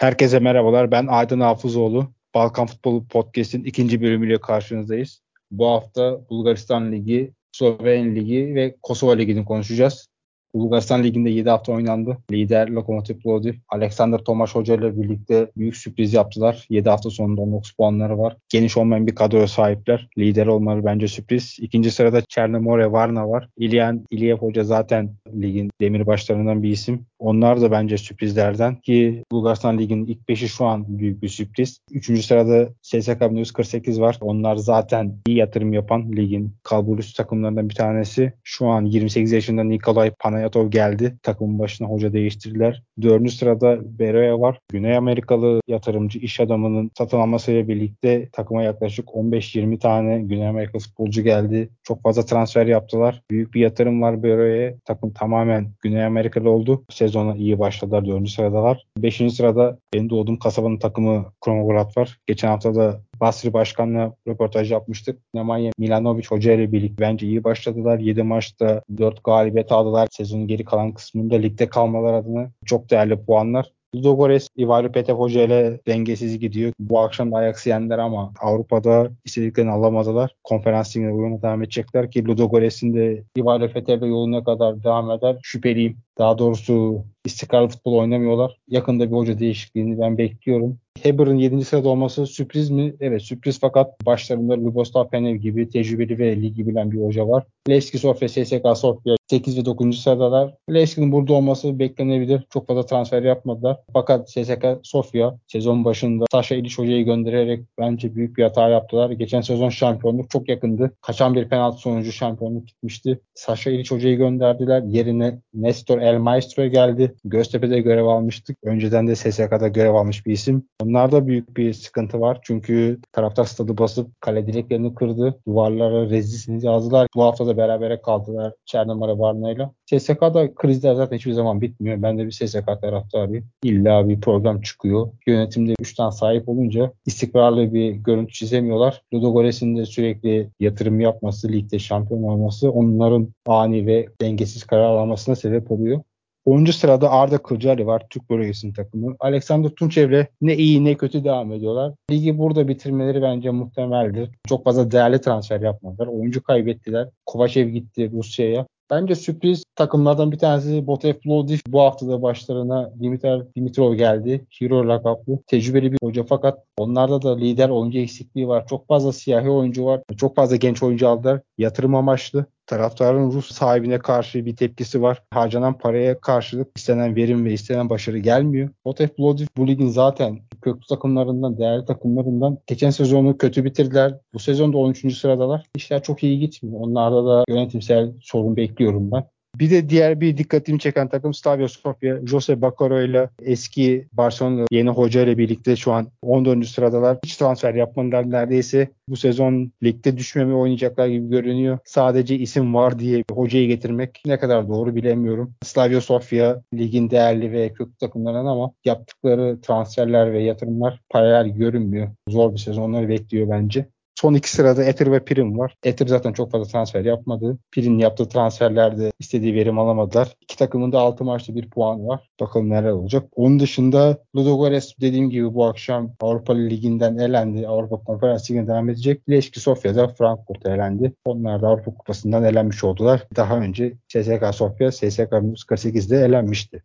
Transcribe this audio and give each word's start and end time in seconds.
Herkese 0.00 0.38
merhabalar. 0.38 0.90
Ben 0.90 1.06
Aydın 1.06 1.40
Hafızoğlu. 1.40 2.12
Balkan 2.34 2.66
Futbolu 2.66 3.06
Podcast'in 3.06 3.64
ikinci 3.64 4.02
bölümüyle 4.02 4.40
karşınızdayız. 4.40 5.22
Bu 5.50 5.66
hafta 5.66 6.28
Bulgaristan 6.30 6.92
Ligi, 6.92 7.32
Slovenya 7.52 8.12
Ligi 8.12 8.54
ve 8.54 8.76
Kosova 8.82 9.12
Ligi'ni 9.12 9.44
konuşacağız. 9.44 10.08
Bulgaristan 10.54 11.02
Ligi'nde 11.02 11.30
7 11.30 11.50
hafta 11.50 11.72
oynandı. 11.72 12.18
Lider 12.32 12.68
Lokomotiv 12.68 13.18
Plovdiv, 13.18 13.54
Alexander 13.68 14.18
Tomaş 14.18 14.54
Hoca 14.54 14.74
ile 14.74 15.02
birlikte 15.02 15.50
büyük 15.56 15.76
sürpriz 15.76 16.14
yaptılar. 16.14 16.66
7 16.70 16.88
hafta 16.88 17.10
sonunda 17.10 17.40
19 17.40 17.72
puanları 17.72 18.18
var. 18.18 18.36
Geniş 18.48 18.76
olmayan 18.76 19.06
bir 19.06 19.14
kadroya 19.14 19.48
sahipler. 19.48 20.08
Lider 20.18 20.46
olmaları 20.46 20.84
bence 20.84 21.08
sürpriz. 21.08 21.56
İkinci 21.60 21.90
sırada 21.90 22.20
Çernomore 22.20 22.92
Varna 22.92 23.28
var. 23.28 23.48
İlyan 23.56 24.06
İlyev 24.10 24.36
Hoca 24.36 24.64
zaten 24.64 25.10
ligin 25.40 25.70
demirbaşlarından 25.80 26.62
bir 26.62 26.70
isim. 26.70 27.06
Onlar 27.18 27.60
da 27.60 27.70
bence 27.70 27.98
sürprizlerden 27.98 28.76
ki 28.76 29.24
Bulgaristan 29.32 29.78
Ligi'nin 29.78 30.06
ilk 30.06 30.28
beşi 30.28 30.48
şu 30.48 30.64
an 30.64 30.98
büyük 30.98 31.22
bir 31.22 31.28
sürpriz. 31.28 31.78
Üçüncü 31.90 32.22
sırada 32.22 32.68
SSK 32.82 33.20
1948 33.20 34.00
var. 34.00 34.18
Onlar 34.20 34.56
zaten 34.56 35.14
iyi 35.26 35.36
yatırım 35.36 35.72
yapan 35.72 36.12
ligin 36.12 36.54
kalburüs 36.62 37.14
takımlarından 37.14 37.68
bir 37.68 37.74
tanesi. 37.74 38.32
Şu 38.44 38.66
an 38.66 38.84
28 38.84 39.32
yaşında 39.32 39.64
Nikolay 39.64 40.10
Panayotov 40.42 40.70
geldi. 40.70 41.16
Takımın 41.22 41.58
başına 41.58 41.88
hoca 41.88 42.12
değiştirdiler. 42.12 42.82
Dördüncü 43.02 43.32
sırada 43.32 43.98
Beroya 43.98 44.40
var. 44.40 44.58
Güney 44.72 44.96
Amerikalı 44.96 45.60
yatırımcı 45.68 46.18
iş 46.18 46.40
adamının 46.40 46.90
satın 46.98 47.18
almasıyla 47.18 47.68
birlikte 47.68 48.28
takıma 48.32 48.62
yaklaşık 48.62 49.08
15-20 49.08 49.78
tane 49.78 50.22
Güney 50.22 50.48
Amerika 50.48 50.78
futbolcu 50.78 51.22
geldi. 51.22 51.68
Çok 51.82 52.02
fazla 52.02 52.24
transfer 52.24 52.66
yaptılar. 52.66 53.22
Büyük 53.30 53.54
bir 53.54 53.60
yatırım 53.60 54.02
var 54.02 54.22
Beroya'ya. 54.22 54.74
Takım 54.84 55.12
tamamen 55.12 55.70
Güney 55.82 56.04
Amerikalı 56.04 56.50
oldu. 56.50 56.84
Sezon 56.90 57.12
sezona 57.12 57.36
iyi 57.36 57.58
başladılar. 57.58 58.06
Dördüncü 58.06 58.32
sıradalar. 58.32 58.86
Beşinci 58.98 59.34
sırada 59.34 59.78
benim 59.94 60.10
doğduğum 60.10 60.38
kasabanın 60.38 60.78
takımı 60.78 61.32
Kromograd 61.40 61.96
var. 61.96 62.18
Geçen 62.26 62.48
hafta 62.48 62.74
da 62.74 63.00
Basri 63.22 63.52
Başkan'la 63.52 64.14
röportaj 64.28 64.72
yapmıştık. 64.72 65.18
Nemanja 65.34 65.70
Milanovic 65.78 66.26
Hoca 66.28 66.52
ile 66.52 66.72
birlikte 66.72 67.00
bence 67.00 67.26
iyi 67.26 67.44
başladılar. 67.44 67.98
7 67.98 68.22
maçta 68.22 68.82
4 68.98 69.24
galibiyet 69.24 69.72
aldılar. 69.72 70.08
Sezonun 70.10 70.46
geri 70.46 70.64
kalan 70.64 70.92
kısmında 70.92 71.34
ligde 71.34 71.68
kalmalar 71.68 72.14
adına 72.14 72.50
çok 72.66 72.90
değerli 72.90 73.24
puanlar. 73.24 73.72
Ludogorets 73.94 74.48
Ivailo 74.56 74.92
Petev 74.92 75.14
Hoca 75.14 75.42
ile 75.42 75.80
dengesiz 75.86 76.38
gidiyor. 76.38 76.72
Bu 76.78 77.00
akşam 77.00 77.32
da 77.32 77.36
Ajax'ı 77.36 77.68
yendiler 77.68 77.98
ama 77.98 78.32
Avrupa'da 78.40 79.10
istediklerini 79.24 79.70
alamadılar. 79.70 80.34
Konferans 80.44 80.96
ligine 80.96 81.12
uyumuna 81.12 81.42
devam 81.42 81.62
edecekler 81.62 82.10
ki 82.10 82.28
Ludogorets'in 82.28 82.94
de 82.94 83.22
Ivailo 83.36 83.68
Petev'le 83.68 84.06
yoluna 84.06 84.44
kadar 84.44 84.84
devam 84.84 85.10
eder. 85.10 85.36
Şüpheliyim. 85.42 85.96
Daha 86.18 86.38
doğrusu 86.38 87.04
istikrarlı 87.24 87.68
futbol 87.68 87.94
oynamıyorlar. 87.94 88.56
Yakında 88.68 89.10
bir 89.10 89.16
hoca 89.16 89.38
değişikliğini 89.38 90.00
ben 90.00 90.18
bekliyorum. 90.18 90.78
Heber'ın 91.02 91.36
7. 91.36 91.64
sırada 91.64 91.88
olması 91.88 92.26
sürpriz 92.26 92.70
mi? 92.70 92.94
Evet 93.00 93.22
sürpriz 93.22 93.60
fakat 93.60 94.06
başlarında 94.06 94.54
Luboslav 94.54 95.08
Penev 95.08 95.36
gibi 95.36 95.68
tecrübeli 95.68 96.18
ve 96.18 96.36
ligi 96.36 96.68
bilen 96.68 96.92
bir 96.92 97.00
hoca 97.00 97.28
var. 97.28 97.44
Levski 97.68 97.98
Sofya, 97.98 98.28
SSK 98.28 98.76
Sofya 98.76 99.16
8 99.30 99.58
ve 99.58 99.64
9. 99.64 100.02
sıradalar. 100.02 100.54
Levski'nin 100.70 101.12
burada 101.12 101.32
olması 101.32 101.78
beklenebilir. 101.78 102.42
Çok 102.50 102.66
fazla 102.66 102.86
transfer 102.86 103.22
yapmadılar. 103.22 103.76
Fakat 103.92 104.30
SSK 104.30 104.66
Sofya 104.82 105.38
sezon 105.46 105.84
başında 105.84 106.24
Sasha 106.32 106.54
İliç 106.54 106.78
hocayı 106.78 107.04
göndererek 107.04 107.64
bence 107.78 108.14
büyük 108.14 108.36
bir 108.36 108.42
hata 108.42 108.68
yaptılar. 108.68 109.10
Geçen 109.10 109.40
sezon 109.40 109.68
şampiyonluk 109.68 110.30
çok 110.30 110.48
yakındı. 110.48 110.92
Kaçan 111.00 111.34
bir 111.34 111.48
penaltı 111.48 111.78
sonucu 111.78 112.12
şampiyonluk 112.12 112.68
gitmişti. 112.68 113.20
Sasha 113.34 113.70
İliç 113.70 113.90
hocayı 113.90 114.16
gönderdiler. 114.16 114.82
Yerine 114.82 115.38
Nestor 115.54 115.98
El 115.98 116.18
Maestro 116.18 116.66
geldi. 116.66 117.11
Göztepe'de 117.24 117.80
görev 117.80 118.04
almıştık. 118.04 118.56
Önceden 118.64 119.06
de 119.06 119.16
SSK'da 119.16 119.68
görev 119.68 119.94
almış 119.94 120.26
bir 120.26 120.32
isim. 120.32 120.64
Onlarda 120.82 121.26
büyük 121.26 121.56
bir 121.56 121.72
sıkıntı 121.72 122.20
var. 122.20 122.38
Çünkü 122.42 122.98
taraftar 123.12 123.44
stadı 123.44 123.78
basıp 123.78 124.20
kale 124.20 124.46
direklerini 124.46 124.94
kırdı. 124.94 125.38
Duvarlara 125.46 126.10
rezilsiniz 126.10 126.64
yazdılar. 126.64 127.08
Bu 127.16 127.22
hafta 127.22 127.46
da 127.46 127.56
berabere 127.56 128.00
kaldılar 128.02 128.52
Çernamara 128.66 129.18
Varna'yla. 129.18 129.72
SSK'da 129.86 130.54
krizler 130.54 130.94
zaten 130.94 131.16
hiçbir 131.16 131.32
zaman 131.32 131.60
bitmiyor. 131.60 132.02
Ben 132.02 132.18
de 132.18 132.26
bir 132.26 132.30
SSK 132.30 132.66
taraftarıyım. 132.80 133.44
İlla 133.62 134.08
bir 134.08 134.20
program 134.20 134.60
çıkıyor. 134.60 135.08
Yönetimde 135.26 135.74
güçten 135.78 136.10
sahip 136.10 136.48
olunca 136.48 136.92
istikrarlı 137.06 137.74
bir 137.74 137.90
görüntü 137.90 138.32
çizemiyorlar. 138.32 139.02
Ludogorets'in 139.14 139.76
de 139.76 139.86
sürekli 139.86 140.48
yatırım 140.60 141.00
yapması, 141.00 141.48
ligde 141.48 141.78
şampiyon 141.78 142.22
olması 142.22 142.70
onların 142.70 143.28
ani 143.46 143.86
ve 143.86 144.08
dengesiz 144.20 144.64
karar 144.64 144.96
almasına 144.96 145.36
sebep 145.36 145.70
oluyor. 145.70 146.00
10. 146.44 146.64
sırada 146.64 147.10
Arda 147.10 147.38
Kılcari 147.38 147.86
var 147.86 148.02
Türk 148.10 148.30
bölgesinin 148.30 148.72
takımı. 148.72 149.16
Alexander 149.20 149.68
Tunçev'le 149.68 150.26
ne 150.40 150.56
iyi 150.56 150.84
ne 150.84 150.94
kötü 150.94 151.24
devam 151.24 151.52
ediyorlar. 151.52 151.92
Ligi 152.10 152.38
burada 152.38 152.68
bitirmeleri 152.68 153.22
bence 153.22 153.50
muhtemeldir. 153.50 154.30
Çok 154.48 154.64
fazla 154.64 154.90
değerli 154.90 155.20
transfer 155.20 155.60
yapmadılar. 155.60 156.06
Oyuncu 156.06 156.42
kaybettiler. 156.42 157.08
Kovacev 157.26 157.68
gitti 157.68 158.10
Rusya'ya. 158.12 158.66
Bence 158.90 159.14
sürpriz 159.14 159.64
takımlardan 159.76 160.32
bir 160.32 160.38
tanesi 160.38 160.86
Botev 160.86 161.14
Plovdiv. 161.14 161.58
Bu 161.66 161.80
haftada 161.80 162.22
başlarına 162.22 162.90
Dimitar 163.00 163.54
Dimitrov 163.56 163.94
geldi. 163.94 164.46
Hero 164.58 164.88
lakaplı. 164.88 165.38
Tecrübeli 165.46 165.92
bir 165.92 165.98
hoca 166.02 166.24
fakat 166.24 166.64
onlarda 166.76 167.22
da 167.22 167.36
lider 167.36 167.68
oyuncu 167.68 167.98
eksikliği 167.98 168.48
var. 168.48 168.66
Çok 168.66 168.88
fazla 168.88 169.12
siyahi 169.12 169.50
oyuncu 169.50 169.84
var. 169.84 170.00
Çok 170.16 170.36
fazla 170.36 170.56
genç 170.56 170.82
oyuncu 170.82 171.08
aldılar. 171.08 171.40
Yatırım 171.58 171.94
amaçlı. 171.94 172.46
Taraftarın 172.66 173.32
Rus 173.32 173.52
sahibine 173.52 173.98
karşı 173.98 174.46
bir 174.46 174.56
tepkisi 174.56 175.02
var. 175.02 175.22
Harcanan 175.30 175.78
paraya 175.78 176.20
karşılık 176.20 176.68
istenen 176.76 177.16
verim 177.16 177.44
ve 177.44 177.52
istenen 177.52 177.90
başarı 177.90 178.18
gelmiyor. 178.18 178.68
Botev 178.84 179.08
Plovdiv 179.08 179.46
bu 179.56 179.66
ligin 179.68 179.88
zaten 179.88 180.40
köklü 180.62 180.86
takımlarından, 180.86 181.58
değerli 181.58 181.84
takımlarından. 181.84 182.58
Geçen 182.66 182.90
sezonu 182.90 183.38
kötü 183.38 183.64
bitirdiler. 183.64 184.14
Bu 184.34 184.38
sezonda 184.38 184.78
13. 184.78 185.18
sıradalar. 185.18 185.66
İşler 185.76 186.02
çok 186.02 186.22
iyi 186.22 186.38
gitmiyor. 186.38 186.80
Onlarda 186.80 187.26
da 187.26 187.44
yönetimsel 187.48 188.12
sorun 188.20 188.56
bekliyorum 188.56 189.12
ben. 189.12 189.31
Bir 189.58 189.70
de 189.70 189.88
diğer 189.88 190.20
bir 190.20 190.36
dikkatimi 190.36 190.78
çeken 190.78 191.08
takım 191.08 191.34
Slavia 191.34 191.68
Sofia. 191.68 192.26
Jose 192.26 192.62
Bacaro 192.62 193.02
ile 193.02 193.28
eski 193.42 194.06
Barcelona 194.12 194.64
yeni 194.70 194.90
hoca 194.90 195.22
ile 195.22 195.38
birlikte 195.38 195.76
şu 195.76 195.92
an 195.92 196.06
14. 196.22 196.66
sıradalar. 196.66 197.18
Hiç 197.24 197.36
transfer 197.36 197.74
yapmadılar 197.74 198.30
neredeyse. 198.30 198.88
Bu 199.08 199.16
sezon 199.16 199.72
ligde 199.82 200.16
düşmeme 200.16 200.54
oynayacaklar 200.54 201.06
gibi 201.06 201.28
görünüyor. 201.28 201.78
Sadece 201.84 202.34
isim 202.36 202.74
var 202.74 202.98
diye 202.98 203.18
bir 203.18 203.34
hocayı 203.34 203.68
getirmek 203.68 204.22
ne 204.26 204.38
kadar 204.38 204.68
doğru 204.68 204.94
bilemiyorum. 204.94 205.54
Slavia 205.62 206.00
Sofia 206.00 206.62
ligin 206.74 207.10
değerli 207.10 207.52
ve 207.52 207.72
köklü 207.72 207.96
takımlarından 208.00 208.46
ama 208.46 208.72
yaptıkları 208.84 209.60
transferler 209.60 210.32
ve 210.32 210.42
yatırımlar 210.42 211.00
paralel 211.10 211.48
görünmüyor. 211.48 212.08
Zor 212.28 212.52
bir 212.52 212.58
sezonları 212.58 213.08
bekliyor 213.08 213.50
bence. 213.50 213.86
Son 214.22 214.34
iki 214.34 214.50
sırada 214.50 214.84
Ether 214.84 215.12
ve 215.12 215.24
Prim 215.24 215.58
var. 215.58 215.76
Ether 215.84 216.06
zaten 216.06 216.32
çok 216.32 216.50
fazla 216.50 216.66
transfer 216.66 217.04
yapmadı. 217.04 217.58
Prim'in 217.72 217.98
yaptığı 217.98 218.28
transferlerde 218.28 219.12
istediği 219.18 219.54
verim 219.54 219.78
alamadılar. 219.78 220.36
İki 220.40 220.56
takımın 220.56 220.92
da 220.92 221.00
6 221.00 221.24
maçta 221.24 221.54
bir 221.54 221.70
puan 221.70 222.08
var. 222.08 222.30
Bakalım 222.40 222.70
neler 222.70 222.90
olacak. 222.90 223.28
Onun 223.36 223.60
dışında 223.60 224.18
Ludogorets 224.36 224.92
dediğim 225.00 225.30
gibi 225.30 225.54
bu 225.54 225.64
akşam 225.64 226.12
Avrupa 226.20 226.54
Ligi'nden 226.54 227.18
elendi. 227.18 227.68
Avrupa 227.68 227.96
Konferans 227.96 228.50
Ligi'ne 228.50 228.66
devam 228.66 228.88
edecek. 228.88 229.30
Leşki 229.30 229.60
Sofya'da 229.60 230.08
Frankfurt'a 230.08 230.74
elendi. 230.74 231.12
Onlar 231.24 231.62
da 231.62 231.68
Avrupa 231.68 231.94
Kupası'ndan 231.94 232.44
elenmiş 232.44 232.84
oldular. 232.84 233.26
Daha 233.36 233.58
önce 233.58 233.92
CSK 234.08 234.54
Sofya, 234.54 234.90
CSK 234.90 235.32
48'de 235.68 236.16
elenmişti. 236.16 236.82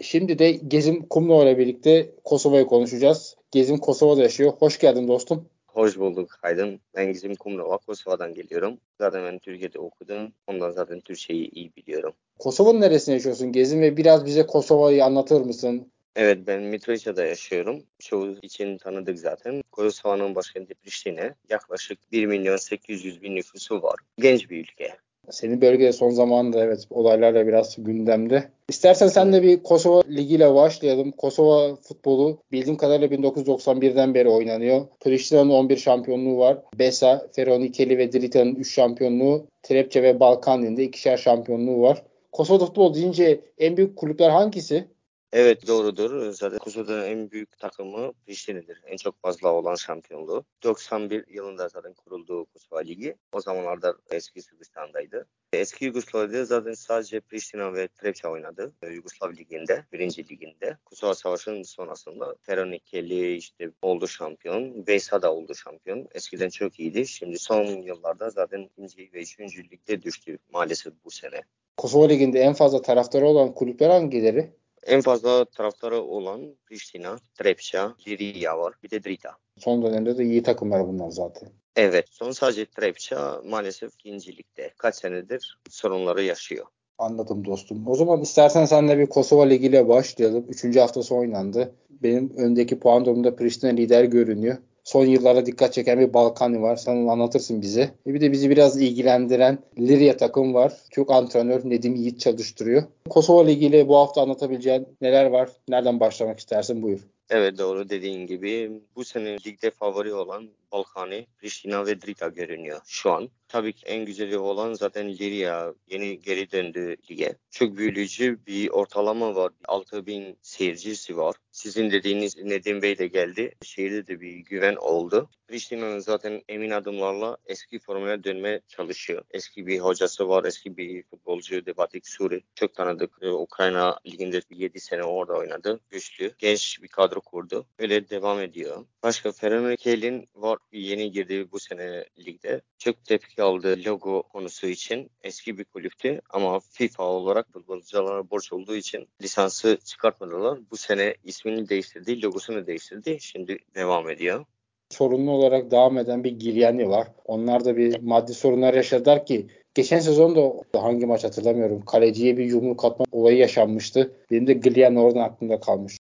Şimdi 0.00 0.38
de 0.38 0.50
Gezim 0.52 1.06
Kumlu 1.08 1.42
ile 1.42 1.58
birlikte 1.58 2.10
Kosova'yı 2.24 2.66
konuşacağız. 2.66 3.36
Gezim 3.50 3.78
Kosova'da 3.78 4.22
yaşıyor. 4.22 4.52
Hoş 4.58 4.78
geldin 4.78 5.08
dostum. 5.08 5.48
Hoş 5.76 5.98
bulduk 5.98 6.38
Aydın. 6.42 6.80
Ben 6.94 7.12
Gizim 7.12 7.34
Kumrova, 7.34 7.76
Kosova'dan 7.76 8.34
geliyorum. 8.34 8.78
Zaten 9.00 9.24
ben 9.24 9.38
Türkiye'de 9.38 9.78
okudum. 9.78 10.32
Ondan 10.46 10.70
zaten 10.70 11.00
Türkçeyi 11.00 11.50
iyi 11.50 11.76
biliyorum. 11.76 12.12
Kosova'nın 12.38 12.80
neresinde 12.80 13.14
yaşıyorsun 13.14 13.52
Gezim 13.52 13.80
ve 13.80 13.96
biraz 13.96 14.26
bize 14.26 14.46
Kosova'yı 14.46 15.04
anlatır 15.04 15.40
mısın? 15.40 15.92
Evet 16.16 16.38
ben 16.46 16.62
Mitrovica'da 16.62 17.24
yaşıyorum. 17.24 17.82
Çoğu 17.98 18.38
için 18.42 18.78
tanıdık 18.78 19.18
zaten. 19.18 19.62
Kosova'nın 19.72 20.34
başkenti 20.34 20.74
Priştine. 20.74 21.34
Yaklaşık 21.50 22.12
1 22.12 22.26
milyon 22.26 22.56
800 22.56 23.22
bin 23.22 23.36
nüfusu 23.36 23.82
var. 23.82 23.96
Genç 24.18 24.50
bir 24.50 24.60
ülke. 24.60 24.96
Senin 25.30 25.60
bölgede 25.60 25.92
son 25.92 26.10
zamanında 26.10 26.64
evet 26.64 26.84
olaylarla 26.90 27.46
biraz 27.46 27.76
gündemde. 27.78 28.44
İstersen 28.68 29.08
sen 29.08 29.32
de 29.32 29.42
bir 29.42 29.62
Kosova 29.62 30.02
Ligi 30.08 30.34
ile 30.34 30.54
başlayalım. 30.54 31.12
Kosova 31.12 31.76
futbolu 31.76 32.38
bildiğim 32.52 32.76
kadarıyla 32.76 33.16
1991'den 33.16 34.14
beri 34.14 34.28
oynanıyor. 34.28 34.86
Priştina'nın 35.00 35.50
11 35.50 35.76
şampiyonluğu 35.76 36.38
var. 36.38 36.58
Besa, 36.78 37.26
Feronikeli 37.32 37.98
ve 37.98 38.12
Drita'nın 38.12 38.54
3 38.54 38.74
şampiyonluğu. 38.74 39.46
Trepçe 39.62 40.02
ve 40.02 40.20
Balkanlin'de 40.20 40.84
ikişer 40.84 41.16
şampiyonluğu 41.16 41.82
var. 41.82 42.02
Kosova 42.32 42.58
futbol 42.58 42.94
deyince 42.94 43.40
en 43.58 43.76
büyük 43.76 43.96
kulüpler 43.96 44.30
hangisi? 44.30 44.84
Evet 45.32 45.66
doğrudur. 45.66 46.30
Zaten 46.30 46.58
Kosova'nın 46.58 47.04
en 47.04 47.30
büyük 47.30 47.58
takımı 47.58 48.12
Priştine'dir. 48.12 48.82
En 48.86 48.96
çok 48.96 49.22
fazla 49.22 49.52
olan 49.52 49.74
şampiyonluğu. 49.74 50.44
91 50.62 51.28
yılında 51.28 51.68
zaten 51.68 51.94
kuruldu 51.94 52.44
Kosova 52.44 52.80
Ligi. 52.80 53.16
O 53.32 53.40
zamanlarda 53.40 53.96
eski 54.10 54.42
Sırbistan'daydı. 54.42 55.26
Eski 55.52 55.84
Yugoslavya'da 55.84 56.44
zaten 56.44 56.72
sadece 56.72 57.20
Priştina 57.20 57.74
ve 57.74 57.88
Trepça 57.88 58.28
oynadı. 58.28 58.72
Yugoslav 58.90 59.32
Ligi'nde, 59.32 59.84
birinci 59.92 60.28
liginde. 60.28 60.78
Kosova 60.84 61.14
Savaşı'nın 61.14 61.62
sonrasında 61.62 62.36
Feronikeli 62.42 63.36
işte 63.36 63.70
oldu 63.82 64.08
şampiyon. 64.08 64.86
Veysa 64.88 65.22
da 65.22 65.34
oldu 65.34 65.54
şampiyon. 65.54 66.08
Eskiden 66.14 66.48
çok 66.48 66.80
iyiydi. 66.80 67.06
Şimdi 67.06 67.38
son 67.38 67.64
yıllarda 67.64 68.30
zaten 68.30 68.60
ikinci 68.60 69.10
ve 69.14 69.22
üçüncü 69.22 69.70
ligde 69.70 70.02
düştü 70.02 70.38
maalesef 70.52 70.92
bu 71.04 71.10
sene. 71.10 71.40
Kosova 71.76 72.06
Ligi'nde 72.06 72.40
en 72.40 72.52
fazla 72.52 72.82
taraftarı 72.82 73.26
olan 73.26 73.54
kulüpler 73.54 73.90
hangileri? 73.90 74.52
En 74.86 75.00
fazla 75.00 75.44
taraftarı 75.44 76.02
olan 76.02 76.40
Priştina, 76.66 77.18
Trepça, 77.34 77.94
Liria 78.08 78.58
var. 78.58 78.74
Bir 78.82 78.90
de 78.90 79.04
Drita. 79.04 79.30
Son 79.58 79.82
dönemde 79.82 80.18
de 80.18 80.24
iyi 80.24 80.42
takımlar 80.42 80.88
bunlar 80.88 81.10
zaten. 81.10 81.48
Evet. 81.76 82.04
Son 82.10 82.30
sadece 82.30 82.66
Trepça 82.66 83.42
maalesef 83.44 83.94
ikincilikte. 83.94 84.70
Kaç 84.78 84.94
senedir 84.94 85.58
sorunları 85.70 86.22
yaşıyor. 86.22 86.66
Anladım 86.98 87.44
dostum. 87.44 87.88
O 87.88 87.94
zaman 87.94 88.20
istersen 88.20 88.64
senle 88.64 88.98
bir 88.98 89.06
Kosova 89.06 89.44
Ligi 89.44 89.66
ile 89.66 89.88
başlayalım. 89.88 90.46
Üçüncü 90.48 90.80
haftası 90.80 91.14
oynandı. 91.14 91.74
Benim 91.90 92.36
öndeki 92.36 92.78
puan 92.78 93.04
durumunda 93.04 93.36
Priştina 93.36 93.70
lider 93.70 94.04
görünüyor. 94.04 94.56
Son 94.86 95.06
yıllarda 95.06 95.46
dikkat 95.46 95.72
çeken 95.72 96.00
bir 96.00 96.14
Balkani 96.14 96.62
var. 96.62 96.76
Sen 96.76 96.96
onu 96.96 97.10
anlatırsın 97.10 97.62
bize. 97.62 97.90
E 98.06 98.14
bir 98.14 98.20
de 98.20 98.32
bizi 98.32 98.50
biraz 98.50 98.82
ilgilendiren 98.82 99.58
Liria 99.78 100.16
takım 100.16 100.54
var. 100.54 100.72
Türk 100.90 101.10
antrenör 101.10 101.60
Nedim 101.64 101.94
Yiğit 101.94 102.20
çalıştırıyor. 102.20 102.82
Kosova 103.10 103.44
Ligi 103.44 103.66
ile 103.66 103.88
bu 103.88 103.96
hafta 103.96 104.22
anlatabileceğin 104.22 104.88
neler 105.00 105.26
var? 105.26 105.48
Nereden 105.68 106.00
başlamak 106.00 106.38
istersin? 106.38 106.82
Buyur. 106.82 107.00
Evet 107.30 107.58
doğru 107.58 107.88
dediğin 107.88 108.26
gibi 108.26 108.70
bu 108.96 109.04
sene 109.04 109.36
ligde 109.46 109.70
favori 109.70 110.14
olan 110.14 110.50
Balkani, 110.72 111.26
Pristina 111.38 111.86
ve 111.86 112.02
Drita 112.02 112.28
görünüyor 112.28 112.80
şu 112.86 113.12
an. 113.12 113.30
Tabii 113.48 113.72
ki 113.72 113.86
en 113.86 114.04
güzeli 114.04 114.38
olan 114.38 114.74
zaten 114.74 115.08
Liria 115.08 115.74
yeni 115.86 116.20
geri 116.20 116.52
döndü 116.52 116.96
lige. 117.10 117.36
Çok 117.50 117.76
büyüleyici 117.76 118.46
bir 118.46 118.70
ortalama 118.70 119.34
var. 119.34 119.52
6000 119.68 120.38
seyircisi 120.42 121.16
var. 121.16 121.36
Sizin 121.50 121.90
dediğiniz 121.90 122.36
Nedim 122.36 122.82
Bey 122.82 122.98
de 122.98 123.06
geldi. 123.06 123.54
Şehirde 123.62 124.06
de 124.06 124.20
bir 124.20 124.32
güven 124.36 124.74
oldu. 124.74 125.30
Pristina'nın 125.48 125.98
zaten 125.98 126.42
emin 126.48 126.70
adımlarla 126.70 127.36
eski 127.46 127.78
formuna 127.78 128.24
dönmeye 128.24 128.60
çalışıyor. 128.68 129.22
Eski 129.30 129.66
bir 129.66 129.78
hocası 129.78 130.28
var, 130.28 130.44
eski 130.44 130.76
bir 130.76 131.02
futbolcu 131.02 131.66
Debatik 131.66 132.08
Suri. 132.08 132.42
Çok 132.54 132.74
tanıdık. 132.74 133.18
Ee, 133.22 133.28
Ukrayna 133.28 133.98
liginde 134.06 134.40
7 134.50 134.80
sene 134.80 135.02
orada 135.02 135.32
oynadı. 135.32 135.80
Güçlü. 135.90 136.34
Genç 136.38 136.82
bir 136.82 136.88
kadro 136.88 137.15
kurdu. 137.20 137.66
Öyle 137.78 138.10
devam 138.10 138.40
ediyor. 138.40 138.86
Başka 139.02 139.32
Fenerbahçe'nin 139.32 140.28
var 140.34 140.58
yeni 140.72 141.12
girdi 141.12 141.48
bu 141.52 141.58
sene 141.60 142.04
ligde. 142.18 142.60
Çok 142.78 143.04
tepki 143.04 143.42
aldı 143.42 143.78
logo 143.86 144.22
konusu 144.22 144.66
için. 144.66 145.10
Eski 145.22 145.58
bir 145.58 145.64
kulüptü 145.64 146.20
ama 146.30 146.60
FIFA 146.60 147.02
olarak 147.02 147.52
futbolculara 147.52 148.30
borç 148.30 148.52
olduğu 148.52 148.76
için 148.76 149.08
lisansı 149.22 149.78
çıkartmadılar. 149.84 150.58
Bu 150.70 150.76
sene 150.76 151.14
ismini 151.24 151.68
değiştirdi, 151.68 152.22
logosunu 152.22 152.66
değiştirdi. 152.66 153.18
Şimdi 153.20 153.58
devam 153.74 154.10
ediyor 154.10 154.46
sorunlu 154.90 155.30
olarak 155.30 155.70
devam 155.70 155.98
eden 155.98 156.24
bir 156.24 156.32
Gilyani 156.32 156.88
var. 156.88 157.08
Onlar 157.24 157.64
da 157.64 157.76
bir 157.76 158.00
maddi 158.00 158.34
sorunlar 158.34 158.74
yaşadılar 158.74 159.26
ki 159.26 159.46
geçen 159.74 159.98
sezon 159.98 160.36
da 160.36 160.82
hangi 160.82 161.06
maç 161.06 161.24
hatırlamıyorum. 161.24 161.84
Kaleciye 161.84 162.36
bir 162.36 162.44
yumruk 162.44 162.84
atma 162.84 163.04
olayı 163.12 163.38
yaşanmıştı. 163.38 164.12
Benim 164.30 164.46
de 164.46 164.52
Gilyani 164.52 165.00
oradan 165.00 165.20
aklımda 165.20 165.60
kalmış. 165.60 165.98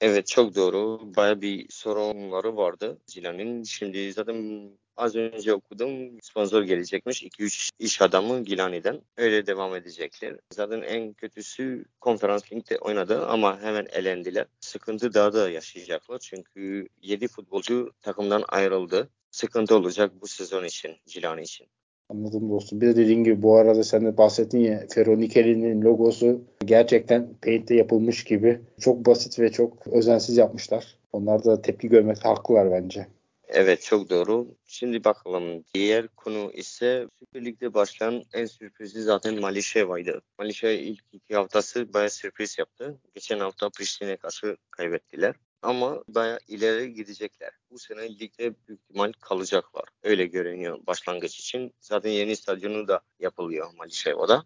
Evet 0.00 0.26
çok 0.26 0.54
doğru. 0.54 1.00
Baya 1.16 1.40
bir 1.40 1.66
sorunları 1.70 2.56
vardı 2.56 2.98
Zilan'ın. 3.06 3.62
Şimdi 3.62 4.12
zaten 4.12 4.70
az 4.96 5.16
önce 5.16 5.54
okudum 5.54 6.22
sponsor 6.22 6.62
gelecekmiş. 6.62 7.22
2-3 7.22 7.70
iş 7.78 8.02
adamı 8.02 8.44
Gilani'den. 8.44 9.02
Öyle 9.16 9.46
devam 9.46 9.74
edecekler. 9.76 10.36
Zaten 10.52 10.82
en 10.82 11.12
kötüsü 11.12 11.84
konferans 12.00 12.52
ligde 12.52 12.78
oynadı 12.78 13.26
ama 13.26 13.60
hemen 13.60 13.86
elendiler. 13.92 14.46
Sıkıntı 14.60 15.14
daha 15.14 15.32
da 15.32 15.50
yaşayacaklar. 15.50 16.18
Çünkü 16.18 16.88
7 17.02 17.28
futbolcu 17.28 17.92
takımdan 18.00 18.44
ayrıldı. 18.48 19.10
Sıkıntı 19.30 19.76
olacak 19.76 20.12
bu 20.20 20.26
sezon 20.26 20.64
için, 20.64 20.96
Gilani 21.06 21.42
için. 21.42 21.66
Anladım 22.08 22.50
dostum. 22.50 22.80
Bir 22.80 22.86
de 22.86 22.96
dediğin 22.96 23.24
gibi 23.24 23.42
bu 23.42 23.56
arada 23.56 23.84
sen 23.84 24.06
de 24.06 24.16
bahsettin 24.16 24.58
ya 24.58 24.86
Feronikeli'nin 24.94 25.82
logosu 25.82 26.40
gerçekten 26.64 27.34
Paint'te 27.42 27.74
yapılmış 27.74 28.24
gibi. 28.24 28.60
Çok 28.80 29.06
basit 29.06 29.38
ve 29.38 29.52
çok 29.52 29.86
özensiz 29.86 30.36
yapmışlar. 30.36 30.96
Onlar 31.12 31.44
da 31.44 31.62
tepki 31.62 31.88
görmekte 31.88 32.28
haklılar 32.28 32.70
bence. 32.70 33.06
Evet 33.48 33.82
çok 33.82 34.10
doğru. 34.10 34.46
Şimdi 34.66 35.04
bakalım. 35.04 35.64
Diğer 35.74 36.08
konu 36.08 36.52
ise 36.52 37.06
Süper 37.18 37.44
Lig'de 37.44 37.74
başlayan 37.74 38.22
en 38.34 38.46
sürprizi 38.46 39.02
zaten 39.02 39.40
Malişeva'ydı. 39.40 40.22
Malişeva 40.38 40.70
ilk 40.70 41.04
iki 41.12 41.34
haftası 41.34 41.94
bayağı 41.94 42.10
sürpriz 42.10 42.58
yaptı. 42.58 42.98
Geçen 43.14 43.38
hafta 43.38 43.70
Priştine'ye 43.70 44.16
karşı 44.16 44.56
kaybettiler 44.70 45.34
ama 45.66 46.02
baya 46.08 46.38
ileri 46.48 46.94
gidecekler. 46.94 47.50
Bu 47.70 47.78
sene 47.78 48.18
ligde 48.18 48.54
büyük 48.68 48.80
ihtimal 48.82 49.12
kalacaklar. 49.20 49.84
Öyle 50.02 50.26
görünüyor 50.26 50.78
başlangıç 50.86 51.38
için. 51.38 51.74
Zaten 51.80 52.10
yeni 52.10 52.36
stadyonu 52.36 52.88
da 52.88 53.00
yapılıyor 53.20 53.68
Malişeva'da. 53.78 54.44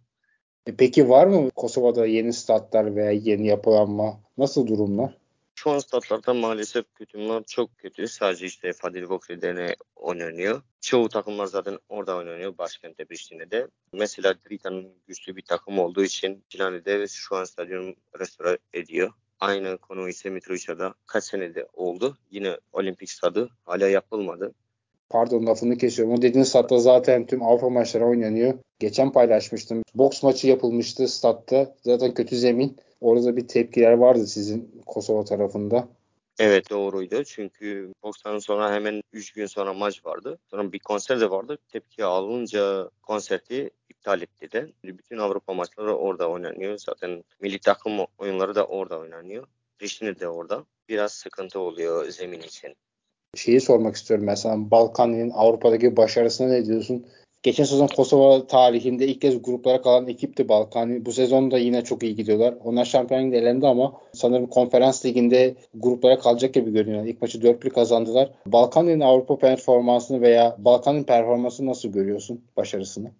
E 0.67 0.77
peki 0.77 1.09
var 1.09 1.27
mı 1.27 1.51
Kosova'da 1.51 2.07
yeni 2.07 2.33
statlar 2.33 2.97
veya 2.97 3.11
yeni 3.11 3.47
yapılanma? 3.47 4.21
Nasıl 4.39 4.67
durumlar? 4.67 5.17
Şu 5.55 5.71
an 5.71 5.79
statlarda 5.79 6.35
maalesef 6.35 6.85
kötümler 6.95 7.43
çok 7.43 7.79
kötü. 7.79 8.09
Sadece 8.09 8.47
işte 8.47 8.73
Fadil 8.73 9.05
Vokri'de 9.05 9.77
oynanıyor. 9.97 10.63
Çoğu 10.81 11.09
takımlar 11.09 11.47
zaten 11.47 11.79
orada 11.89 12.17
oynanıyor. 12.17 12.59
Başkentte 12.59 13.05
Priştine'de. 13.05 13.69
Mesela 13.93 14.35
Drita'nın 14.35 14.93
güçlü 15.07 15.37
bir 15.37 15.43
takım 15.43 15.79
olduğu 15.79 16.05
için 16.05 16.45
Cilane'de 16.49 17.09
şu 17.09 17.37
an 17.37 17.45
stadyum 17.45 17.95
restore 18.21 18.59
ediyor. 18.73 19.13
Aynı 19.41 19.79
konu 19.79 20.09
ise 20.09 20.31
Mitrovica'da 20.31 20.95
kaç 21.07 21.25
senede 21.25 21.67
oldu. 21.73 22.17
Yine 22.31 22.57
olimpik 22.73 23.11
stadı 23.11 23.49
hala 23.65 23.89
yapılmadı. 23.89 24.55
Pardon 25.11 25.47
lafını 25.47 25.77
kesiyorum. 25.77 26.15
O 26.15 26.23
dediğin 26.23 26.45
statta 26.45 26.79
zaten 26.79 27.27
tüm 27.27 27.43
Avrupa 27.43 27.69
maçları 27.69 28.07
oynanıyor. 28.07 28.55
Geçen 28.79 29.13
paylaşmıştım. 29.13 29.83
Boks 29.95 30.23
maçı 30.23 30.49
yapılmıştı 30.49 31.09
statta. 31.09 31.75
Zaten 31.83 32.15
kötü 32.15 32.37
zemin. 32.37 32.77
Orada 33.01 33.37
bir 33.37 33.49
tepkiler 33.49 33.93
vardı 33.93 34.27
sizin 34.27 34.83
Kosova 34.87 35.25
tarafında. 35.25 35.89
Evet 36.39 36.71
doğruydu. 36.71 37.25
Çünkü 37.25 37.93
bokstan 38.03 38.39
sonra 38.39 38.73
hemen 38.73 39.03
3 39.13 39.33
gün 39.33 39.47
sonra 39.47 39.75
maç 39.75 40.05
vardı. 40.07 40.39
Sonra 40.51 40.73
bir 40.73 40.79
konser 40.79 41.21
de 41.21 41.31
vardı. 41.31 41.59
Tepki 41.69 42.05
alınca 42.05 42.91
konseri 43.03 43.71
iptal 43.89 44.23
etti 44.23 44.53
de. 44.53 44.73
Bütün 44.85 45.19
Avrupa 45.19 45.55
maçları 45.55 45.97
orada 45.97 46.31
oynanıyor. 46.31 46.79
Zaten 46.79 47.25
milli 47.41 47.59
takım 47.59 47.93
oyunları 48.19 48.55
da 48.55 48.67
orada 48.67 48.99
oynanıyor. 48.99 49.47
Priştine 49.79 50.21
de 50.21 50.29
orada. 50.29 50.65
Biraz 50.89 51.13
sıkıntı 51.13 51.61
oluyor 51.61 52.11
zemin 52.11 52.41
için. 52.41 52.77
Şeyi 53.37 53.61
sormak 53.61 53.97
istiyorum 53.97 54.27
mesela 54.27 54.71
Balkan'ın 54.71 55.31
Avrupa'daki 55.31 55.97
başarısına 55.97 56.49
ne 56.49 56.67
diyorsun? 56.67 57.07
Geçen 57.43 57.65
sezon 57.65 57.87
Kosova 57.87 58.47
tarihinde 58.47 59.07
ilk 59.07 59.21
kez 59.21 59.43
gruplara 59.43 59.83
kalan 59.83 60.09
ekipti 60.09 60.49
Balkan. 60.49 61.07
Bu 61.07 61.13
sezon 61.13 61.51
da 61.51 61.59
yine 61.59 61.85
çok 61.85 62.03
iyi 62.03 62.17
gidiyorlar. 62.17 62.55
Onlar 62.65 62.85
şampiyonluk 62.85 63.35
elendi 63.35 63.67
ama 63.67 64.01
sanırım 64.13 64.47
konferans 64.47 65.07
liginde 65.07 65.55
gruplara 65.75 66.19
kalacak 66.19 66.55
gibi 66.55 66.73
görünüyor. 66.73 67.07
İlk 67.07 67.23
maçı 67.23 67.39
4-1 67.39 67.71
kazandılar. 67.71 68.31
Balkan'ın 68.47 69.01
Avrupa 69.01 69.39
performansını 69.39 70.21
veya 70.21 70.57
Balkan'ın 70.59 71.05
performansını 71.05 71.67
nasıl 71.67 71.89
görüyorsun? 71.89 72.45
Başarısını? 72.57 73.13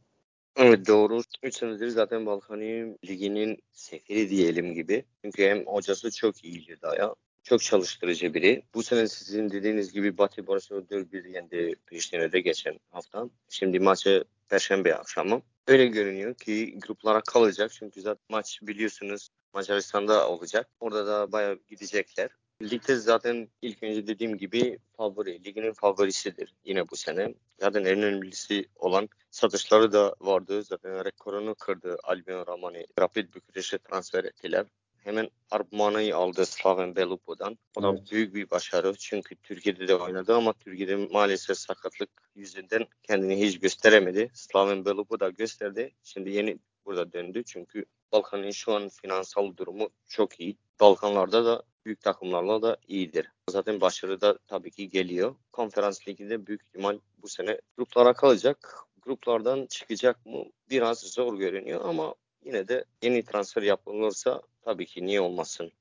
Evet 0.57 0.89
doğru. 0.89 1.21
3 1.43 1.55
senedir 1.55 1.89
zaten 1.89 2.27
Balkani 2.27 2.97
Ligi'nin 3.09 3.59
seferi 3.73 4.31
diyelim 4.31 4.75
gibi. 4.75 5.05
Çünkü 5.25 5.45
hem 5.45 5.67
hocası 5.67 6.11
çok 6.11 6.45
iyiydi 6.45 6.77
daha 6.83 7.15
çok 7.43 7.63
çalıştırıcı 7.63 8.35
biri. 8.35 8.63
Bu 8.75 8.83
sene 8.83 9.09
sizin 9.09 9.51
dediğiniz 9.51 9.93
gibi 9.93 10.19
Batı 10.19 10.47
Barcelona 10.47 10.85
4-1 10.85 11.29
yendi 11.29 11.75
Priştine'de 11.87 12.41
geçen 12.41 12.81
hafta. 12.91 13.29
Şimdi 13.49 13.81
maçı 13.81 14.25
Perşembe 14.49 14.95
akşamı. 14.95 15.43
Öyle 15.67 15.87
görünüyor 15.87 16.35
ki 16.35 16.79
gruplara 16.79 17.21
kalacak. 17.21 17.73
Çünkü 17.73 18.01
zaten 18.01 18.25
maç 18.29 18.59
biliyorsunuz 18.63 19.29
Macaristan'da 19.55 20.29
olacak. 20.29 20.69
Orada 20.81 21.07
da 21.07 21.33
bayağı 21.33 21.59
gidecekler. 21.69 22.31
Ligde 22.63 22.97
zaten 22.97 23.49
ilk 23.63 23.83
önce 23.83 24.07
dediğim 24.07 24.37
gibi 24.37 24.79
favori, 24.97 25.45
liginin 25.45 25.73
favorisidir 25.73 26.55
yine 26.65 26.89
bu 26.91 26.97
sene. 26.97 27.35
Zaten 27.61 27.85
en 27.85 28.03
önemlisi 28.03 28.69
olan 28.77 29.09
satışları 29.31 29.93
da 29.93 30.15
vardı. 30.21 30.63
Zaten 30.63 31.05
rekorunu 31.05 31.55
kırdı 31.55 31.97
Albion 32.03 32.47
Ramani. 32.47 32.87
Rapid 32.99 33.35
Bükreş'e 33.35 33.79
transfer 33.79 34.25
ettiler 34.25 34.67
hemen 35.05 35.31
Armana'yı 35.51 36.17
aldı 36.17 36.47
Slaven 36.47 36.97
Belupo'dan. 36.97 37.59
O 37.77 37.83
da 37.83 37.91
evet. 37.91 38.13
büyük 38.13 38.35
bir 38.35 38.51
başarı. 38.51 38.95
Çünkü 38.99 39.37
Türkiye'de 39.37 39.89
de 39.89 39.95
oynadı 39.95 40.37
ama 40.37 40.53
Türkiye'de 40.53 40.97
maalesef 40.97 41.59
sakatlık 41.59 42.11
yüzünden 42.35 42.87
kendini 43.03 43.41
hiç 43.41 43.61
gösteremedi. 43.61 44.31
Slaven 44.35 44.85
Belupo 44.85 45.21
da 45.21 45.29
gösterdi. 45.29 45.95
Şimdi 46.03 46.31
yeni 46.31 46.59
burada 46.87 47.13
döndü. 47.13 47.43
Çünkü 47.47 47.85
Balkan'ın 48.13 48.51
şu 48.51 48.73
an 48.73 48.89
finansal 48.89 49.57
durumu 49.57 49.91
çok 50.07 50.41
iyi. 50.41 50.57
Balkanlarda 50.81 51.45
da 51.45 51.63
büyük 51.85 52.01
takımlarla 52.01 52.63
da 52.63 52.77
iyidir. 52.89 53.33
Zaten 53.51 53.81
başarı 53.81 54.21
da 54.21 54.39
tabii 54.47 54.71
ki 54.71 54.89
geliyor. 54.89 55.35
Konferans 55.53 56.09
liginde 56.09 56.47
büyük 56.47 56.63
ihtimal 56.63 56.99
bu 57.19 57.29
sene 57.29 57.61
gruplara 57.77 58.13
kalacak. 58.13 58.77
Gruplardan 59.03 59.67
çıkacak 59.67 60.27
mı 60.27 60.45
biraz 60.71 61.01
zor 61.01 61.39
görünüyor 61.39 61.81
ama 61.85 62.15
yine 62.45 62.69
de 62.69 62.85
yeni 63.03 63.25
transfer 63.25 63.63
yapılırsa 63.63 64.43
tabii 64.65 64.87
ki 64.87 65.07
niye 65.07 65.21
olmasın. 65.21 65.73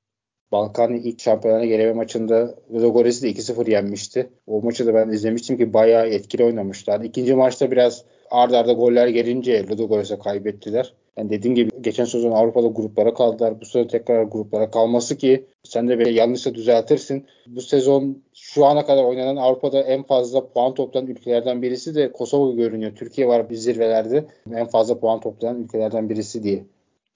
Balkan 0.51 0.93
ilk 0.93 1.21
şampiyonana 1.21 1.65
geleme 1.65 1.93
maçında 1.93 2.55
Ludogorets'i 2.73 3.23
de 3.23 3.31
2-0 3.31 3.71
yenmişti. 3.71 4.29
O 4.47 4.61
maçı 4.61 4.87
da 4.87 4.93
ben 4.93 5.09
izlemiştim 5.09 5.57
ki 5.57 5.73
bayağı 5.73 6.07
etkili 6.07 6.43
oynamışlar. 6.43 7.01
İkinci 7.01 7.35
maçta 7.35 7.71
biraz 7.71 8.05
ard 8.31 8.51
arda 8.51 8.73
goller 8.73 9.07
gelince 9.07 9.67
Ludogorets'e 9.67 10.19
kaybettiler. 10.19 10.93
Yani 11.17 11.29
dediğim 11.29 11.55
gibi 11.55 11.71
geçen 11.81 12.05
sezon 12.05 12.31
Avrupa'da 12.31 12.67
gruplara 12.67 13.13
kaldılar. 13.13 13.61
Bu 13.61 13.65
sezon 13.65 13.87
tekrar 13.87 14.23
gruplara 14.23 14.71
kalması 14.71 15.17
ki 15.17 15.45
sen 15.63 15.87
de 15.87 15.99
böyle 15.99 16.11
yanlışsa 16.11 16.55
düzeltirsin. 16.55 17.27
Bu 17.47 17.61
sezon 17.61 18.23
şu 18.33 18.65
ana 18.65 18.85
kadar 18.85 19.03
oynanan 19.03 19.35
Avrupa'da 19.35 19.81
en 19.81 20.03
fazla 20.03 20.49
puan 20.49 20.73
toplayan 20.73 21.07
ülkelerden 21.07 21.61
birisi 21.61 21.95
de 21.95 22.11
Kosova 22.11 22.51
görünüyor. 22.51 22.95
Türkiye 22.95 23.27
var 23.27 23.49
bir 23.49 23.55
zirvelerde 23.55 24.25
en 24.55 24.67
fazla 24.67 24.99
puan 24.99 25.19
toplayan 25.19 25.63
ülkelerden 25.63 26.09
birisi 26.09 26.43
diye. 26.43 26.65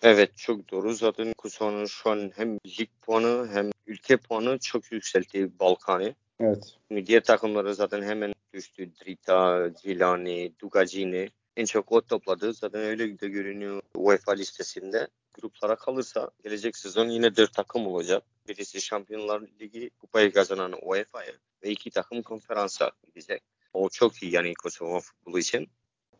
Evet 0.01 0.37
çok 0.37 0.71
doğru. 0.71 0.93
Zaten 0.93 1.33
Kosova'nın 1.37 1.85
şu 1.85 2.09
an 2.09 2.31
hem 2.35 2.57
lig 2.79 2.89
puanı 3.01 3.47
hem 3.53 3.69
ülke 3.87 4.17
puanı 4.17 4.59
çok 4.59 4.91
yükseltti 4.91 5.59
Balkan'ı. 5.59 6.13
Evet. 6.39 6.77
Diğer 7.05 7.23
takımları 7.23 7.75
zaten 7.75 8.01
hemen 8.01 8.33
düştü. 8.53 8.89
Drita, 9.05 9.69
Zilani, 9.69 10.51
Dugacini 10.59 11.29
en 11.57 11.65
çok 11.65 11.91
o 11.91 12.01
topladı. 12.01 12.53
Zaten 12.53 12.81
öyle 12.81 13.19
de 13.19 13.27
görünüyor 13.27 13.81
UEFA 13.95 14.31
listesinde. 14.31 15.07
Gruplara 15.33 15.75
kalırsa 15.75 16.31
gelecek 16.43 16.77
sezon 16.77 17.09
yine 17.09 17.35
dört 17.35 17.53
takım 17.53 17.87
olacak. 17.87 18.23
Birisi 18.47 18.81
Şampiyonlar 18.81 19.41
Ligi 19.61 19.89
kupayı 19.89 20.33
kazanan 20.33 20.73
UEFA'ya 20.81 21.33
ve 21.63 21.69
iki 21.69 21.89
takım 21.89 22.21
konferansa 22.21 22.91
gidecek. 23.05 23.43
O 23.73 23.89
çok 23.89 24.23
iyi 24.23 24.35
yani 24.35 24.53
Kosova 24.53 24.99
futbolu 24.99 25.39
için. 25.39 25.67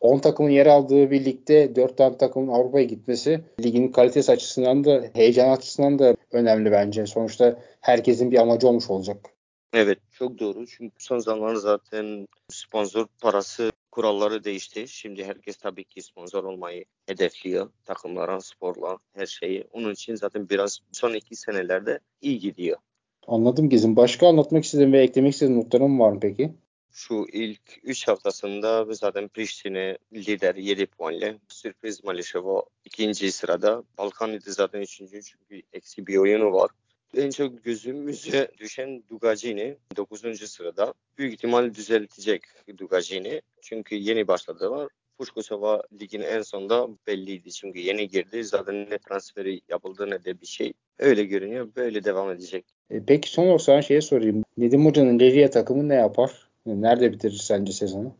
10 0.00 0.18
takımın 0.18 0.50
yer 0.50 0.66
aldığı 0.66 1.10
bir 1.10 1.24
ligde 1.24 1.76
4 1.76 1.98
tane 1.98 2.18
takımın 2.18 2.52
Avrupa'ya 2.52 2.84
gitmesi 2.84 3.44
ligin 3.60 3.88
kalitesi 3.88 4.32
açısından 4.32 4.84
da 4.84 5.10
heyecan 5.14 5.48
açısından 5.48 5.98
da 5.98 6.16
önemli 6.32 6.72
bence. 6.72 7.06
Sonuçta 7.06 7.62
herkesin 7.80 8.30
bir 8.30 8.38
amacı 8.38 8.68
olmuş 8.68 8.90
olacak. 8.90 9.30
Evet 9.72 9.98
çok 10.12 10.38
doğru. 10.38 10.66
Çünkü 10.66 10.94
son 10.98 11.18
zamanlarda 11.18 11.60
zaten 11.60 12.28
sponsor 12.48 13.06
parası 13.20 13.72
kuralları 13.94 14.44
değişti. 14.44 14.88
Şimdi 14.88 15.24
herkes 15.24 15.56
tabii 15.56 15.84
ki 15.84 16.02
sponsor 16.02 16.44
olmayı 16.44 16.84
hedefliyor. 17.06 17.70
Takımlara, 17.84 18.40
sporla, 18.40 18.98
her 19.12 19.26
şeyi. 19.26 19.64
Onun 19.72 19.92
için 19.92 20.14
zaten 20.14 20.48
biraz 20.48 20.80
son 20.92 21.14
iki 21.14 21.36
senelerde 21.36 22.00
iyi 22.20 22.38
gidiyor. 22.38 22.78
Anladım 23.26 23.68
Gizim. 23.68 23.96
Başka 23.96 24.28
anlatmak 24.28 24.64
istediğin 24.64 24.92
ve 24.92 25.02
eklemek 25.02 25.32
istediğin 25.32 25.60
notların 25.60 25.98
var 25.98 26.12
mı 26.12 26.20
peki? 26.20 26.54
Şu 26.92 27.26
ilk 27.32 27.60
3 27.82 28.08
haftasında 28.08 28.86
zaten 28.94 29.28
Priştine 29.28 29.98
lider 30.12 30.54
7 30.54 30.86
puanla. 30.86 31.34
Sürpriz 31.48 32.04
Malişevo 32.04 32.64
ikinci 32.84 33.32
sırada. 33.32 33.82
Balkanlı'da 33.98 34.52
zaten 34.52 34.80
üçüncü 34.80 35.22
çünkü 35.22 35.62
eksi 35.72 36.06
bir 36.06 36.16
oyunu 36.16 36.52
var. 36.52 36.70
En 37.16 37.30
çok 37.30 37.64
gözümüze 37.64 38.48
düşen 38.58 39.02
Dugacini 39.10 39.76
9. 39.96 40.50
sırada. 40.50 40.94
Büyük 41.18 41.32
ihtimal 41.32 41.74
düzeltecek 41.74 42.42
Dugacini. 42.78 43.42
Çünkü 43.60 43.94
yeni 43.94 44.28
başladılar. 44.28 44.88
Pushkosova 45.18 45.82
ligin 46.00 46.20
en 46.20 46.42
sonunda 46.42 46.88
belliydi. 47.06 47.52
Çünkü 47.52 47.78
yeni 47.78 48.08
girdi. 48.08 48.44
Zaten 48.44 48.90
ne 48.90 48.98
transferi 48.98 49.60
yapıldı 49.68 50.10
ne 50.10 50.24
de 50.24 50.40
bir 50.40 50.46
şey. 50.46 50.72
Öyle 50.98 51.24
görünüyor. 51.24 51.68
Böyle 51.76 52.04
devam 52.04 52.30
edecek. 52.30 52.64
E, 52.90 53.04
peki 53.06 53.30
son 53.30 53.46
olarak 53.46 53.60
sana 53.62 53.82
şeye 53.82 54.00
sorayım. 54.00 54.44
Nedim 54.58 54.86
Hoca'nın 54.86 55.18
Leria 55.18 55.50
takımı 55.50 55.88
ne 55.88 55.94
yapar? 55.94 56.48
Nerede 56.66 57.12
bitirir 57.12 57.36
sence 57.36 57.72
sezonu? 57.72 58.14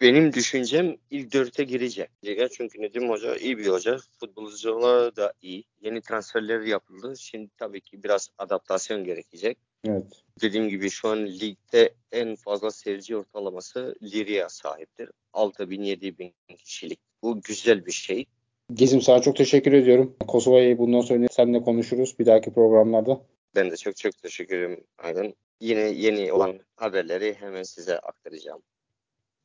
Benim 0.00 0.32
düşüncem 0.32 0.96
ilk 1.10 1.32
dörtte 1.32 1.64
girecek. 1.64 2.10
Çünkü 2.52 2.82
Nedim 2.82 3.10
Hoca 3.10 3.36
iyi 3.36 3.58
bir 3.58 3.66
hoca. 3.66 3.98
Futbolcular 4.20 5.16
da 5.16 5.32
iyi. 5.42 5.64
Yeni 5.80 6.00
transferler 6.00 6.60
yapıldı. 6.60 7.14
Şimdi 7.18 7.50
tabii 7.58 7.80
ki 7.80 8.02
biraz 8.02 8.28
adaptasyon 8.38 9.04
gerekecek. 9.04 9.58
Evet. 9.84 10.22
Dediğim 10.40 10.68
gibi 10.68 10.90
şu 10.90 11.08
an 11.08 11.26
ligde 11.26 11.94
en 12.12 12.36
fazla 12.36 12.70
seyirci 12.70 13.16
ortalaması 13.16 13.94
Liria 14.02 14.48
sahiptir. 14.48 15.10
6000-7000 15.32 16.32
kişilik. 16.58 17.00
Bu 17.22 17.40
güzel 17.40 17.86
bir 17.86 17.92
şey. 17.92 18.26
Gezim 18.74 19.02
sana 19.02 19.22
çok 19.22 19.36
teşekkür 19.36 19.72
ediyorum. 19.72 20.16
Kosova'yı 20.28 20.78
bundan 20.78 21.00
sonra 21.00 21.26
seninle 21.30 21.62
konuşuruz 21.62 22.18
bir 22.18 22.26
dahaki 22.26 22.52
programlarda. 22.52 23.20
Ben 23.54 23.70
de 23.70 23.76
çok 23.76 23.96
çok 23.96 24.22
teşekkür 24.22 24.58
ederim 24.58 24.84
Aydın. 24.98 25.34
Yine 25.60 25.80
yeni 25.80 26.32
olan 26.32 26.60
haberleri 26.76 27.34
hemen 27.34 27.62
size 27.62 27.98
aktaracağım. 27.98 28.62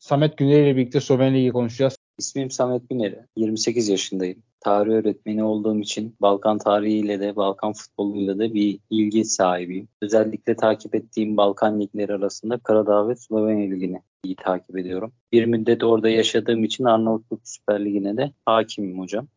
Samet 0.02 0.38
Güneri 0.38 0.64
ile 0.64 0.76
birlikte 0.76 1.00
Slovenya 1.00 1.32
Ligi 1.32 1.50
konuşacağız. 1.50 1.98
İsmim 2.18 2.52
Samet 2.52 2.90
Güneri. 2.90 3.20
28 3.36 3.90
yaşındayım. 3.90 4.44
Tarih 4.60 4.92
öğretmeni 4.92 5.44
olduğum 5.44 5.80
için 5.80 6.16
Balkan 6.22 6.58
tarihiyle 6.58 7.20
de 7.20 7.36
Balkan 7.36 7.74
futboluyla 7.74 8.40
da 8.40 8.54
bir 8.54 8.80
ilgi 8.90 9.26
sahibiyim. 9.26 9.88
Özellikle 10.02 10.56
takip 10.56 10.96
ettiğim 10.96 11.38
Balkan 11.38 11.82
ligleri 11.82 12.14
arasında 12.14 12.58
Karadağ 12.58 13.08
ve 13.08 13.16
Slovenya 13.16 13.70
Ligi'ni 13.70 14.02
iyi 14.24 14.36
takip 14.36 14.78
ediyorum. 14.78 15.14
Bir 15.32 15.46
müddet 15.46 15.84
orada 15.84 16.10
yaşadığım 16.10 16.64
için 16.64 16.84
Arnavutluk 16.84 17.42
Süper 17.44 17.86
Ligi'ne 17.86 18.18
de 18.18 18.32
hakimim 18.46 19.00
hocam. 19.00 19.28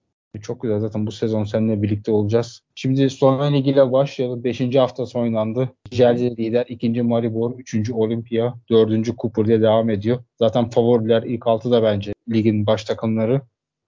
Çok 0.42 0.62
güzel 0.62 0.80
zaten 0.80 1.06
bu 1.06 1.12
sezon 1.12 1.44
seninle 1.44 1.82
birlikte 1.82 2.12
olacağız. 2.12 2.60
Şimdi 2.74 3.10
Slovenya 3.10 3.44
Ligi 3.44 3.70
ile 3.70 3.92
başlayalım. 3.92 4.44
Beşinci 4.44 4.78
haftası 4.78 5.18
oynandı. 5.18 5.68
Jelce 5.92 6.30
lider, 6.30 6.66
ikinci 6.68 7.02
Maribor, 7.02 7.58
üçüncü 7.58 7.92
Olimpia, 7.92 8.54
dördüncü 8.70 9.16
Cooper 9.16 9.46
diye 9.46 9.62
devam 9.62 9.90
ediyor. 9.90 10.18
Zaten 10.38 10.70
favoriler 10.70 11.22
ilk 11.22 11.46
altı 11.46 11.70
da 11.70 11.82
bence 11.82 12.12
ligin 12.32 12.66
baş 12.66 12.84
takımları. 12.84 13.40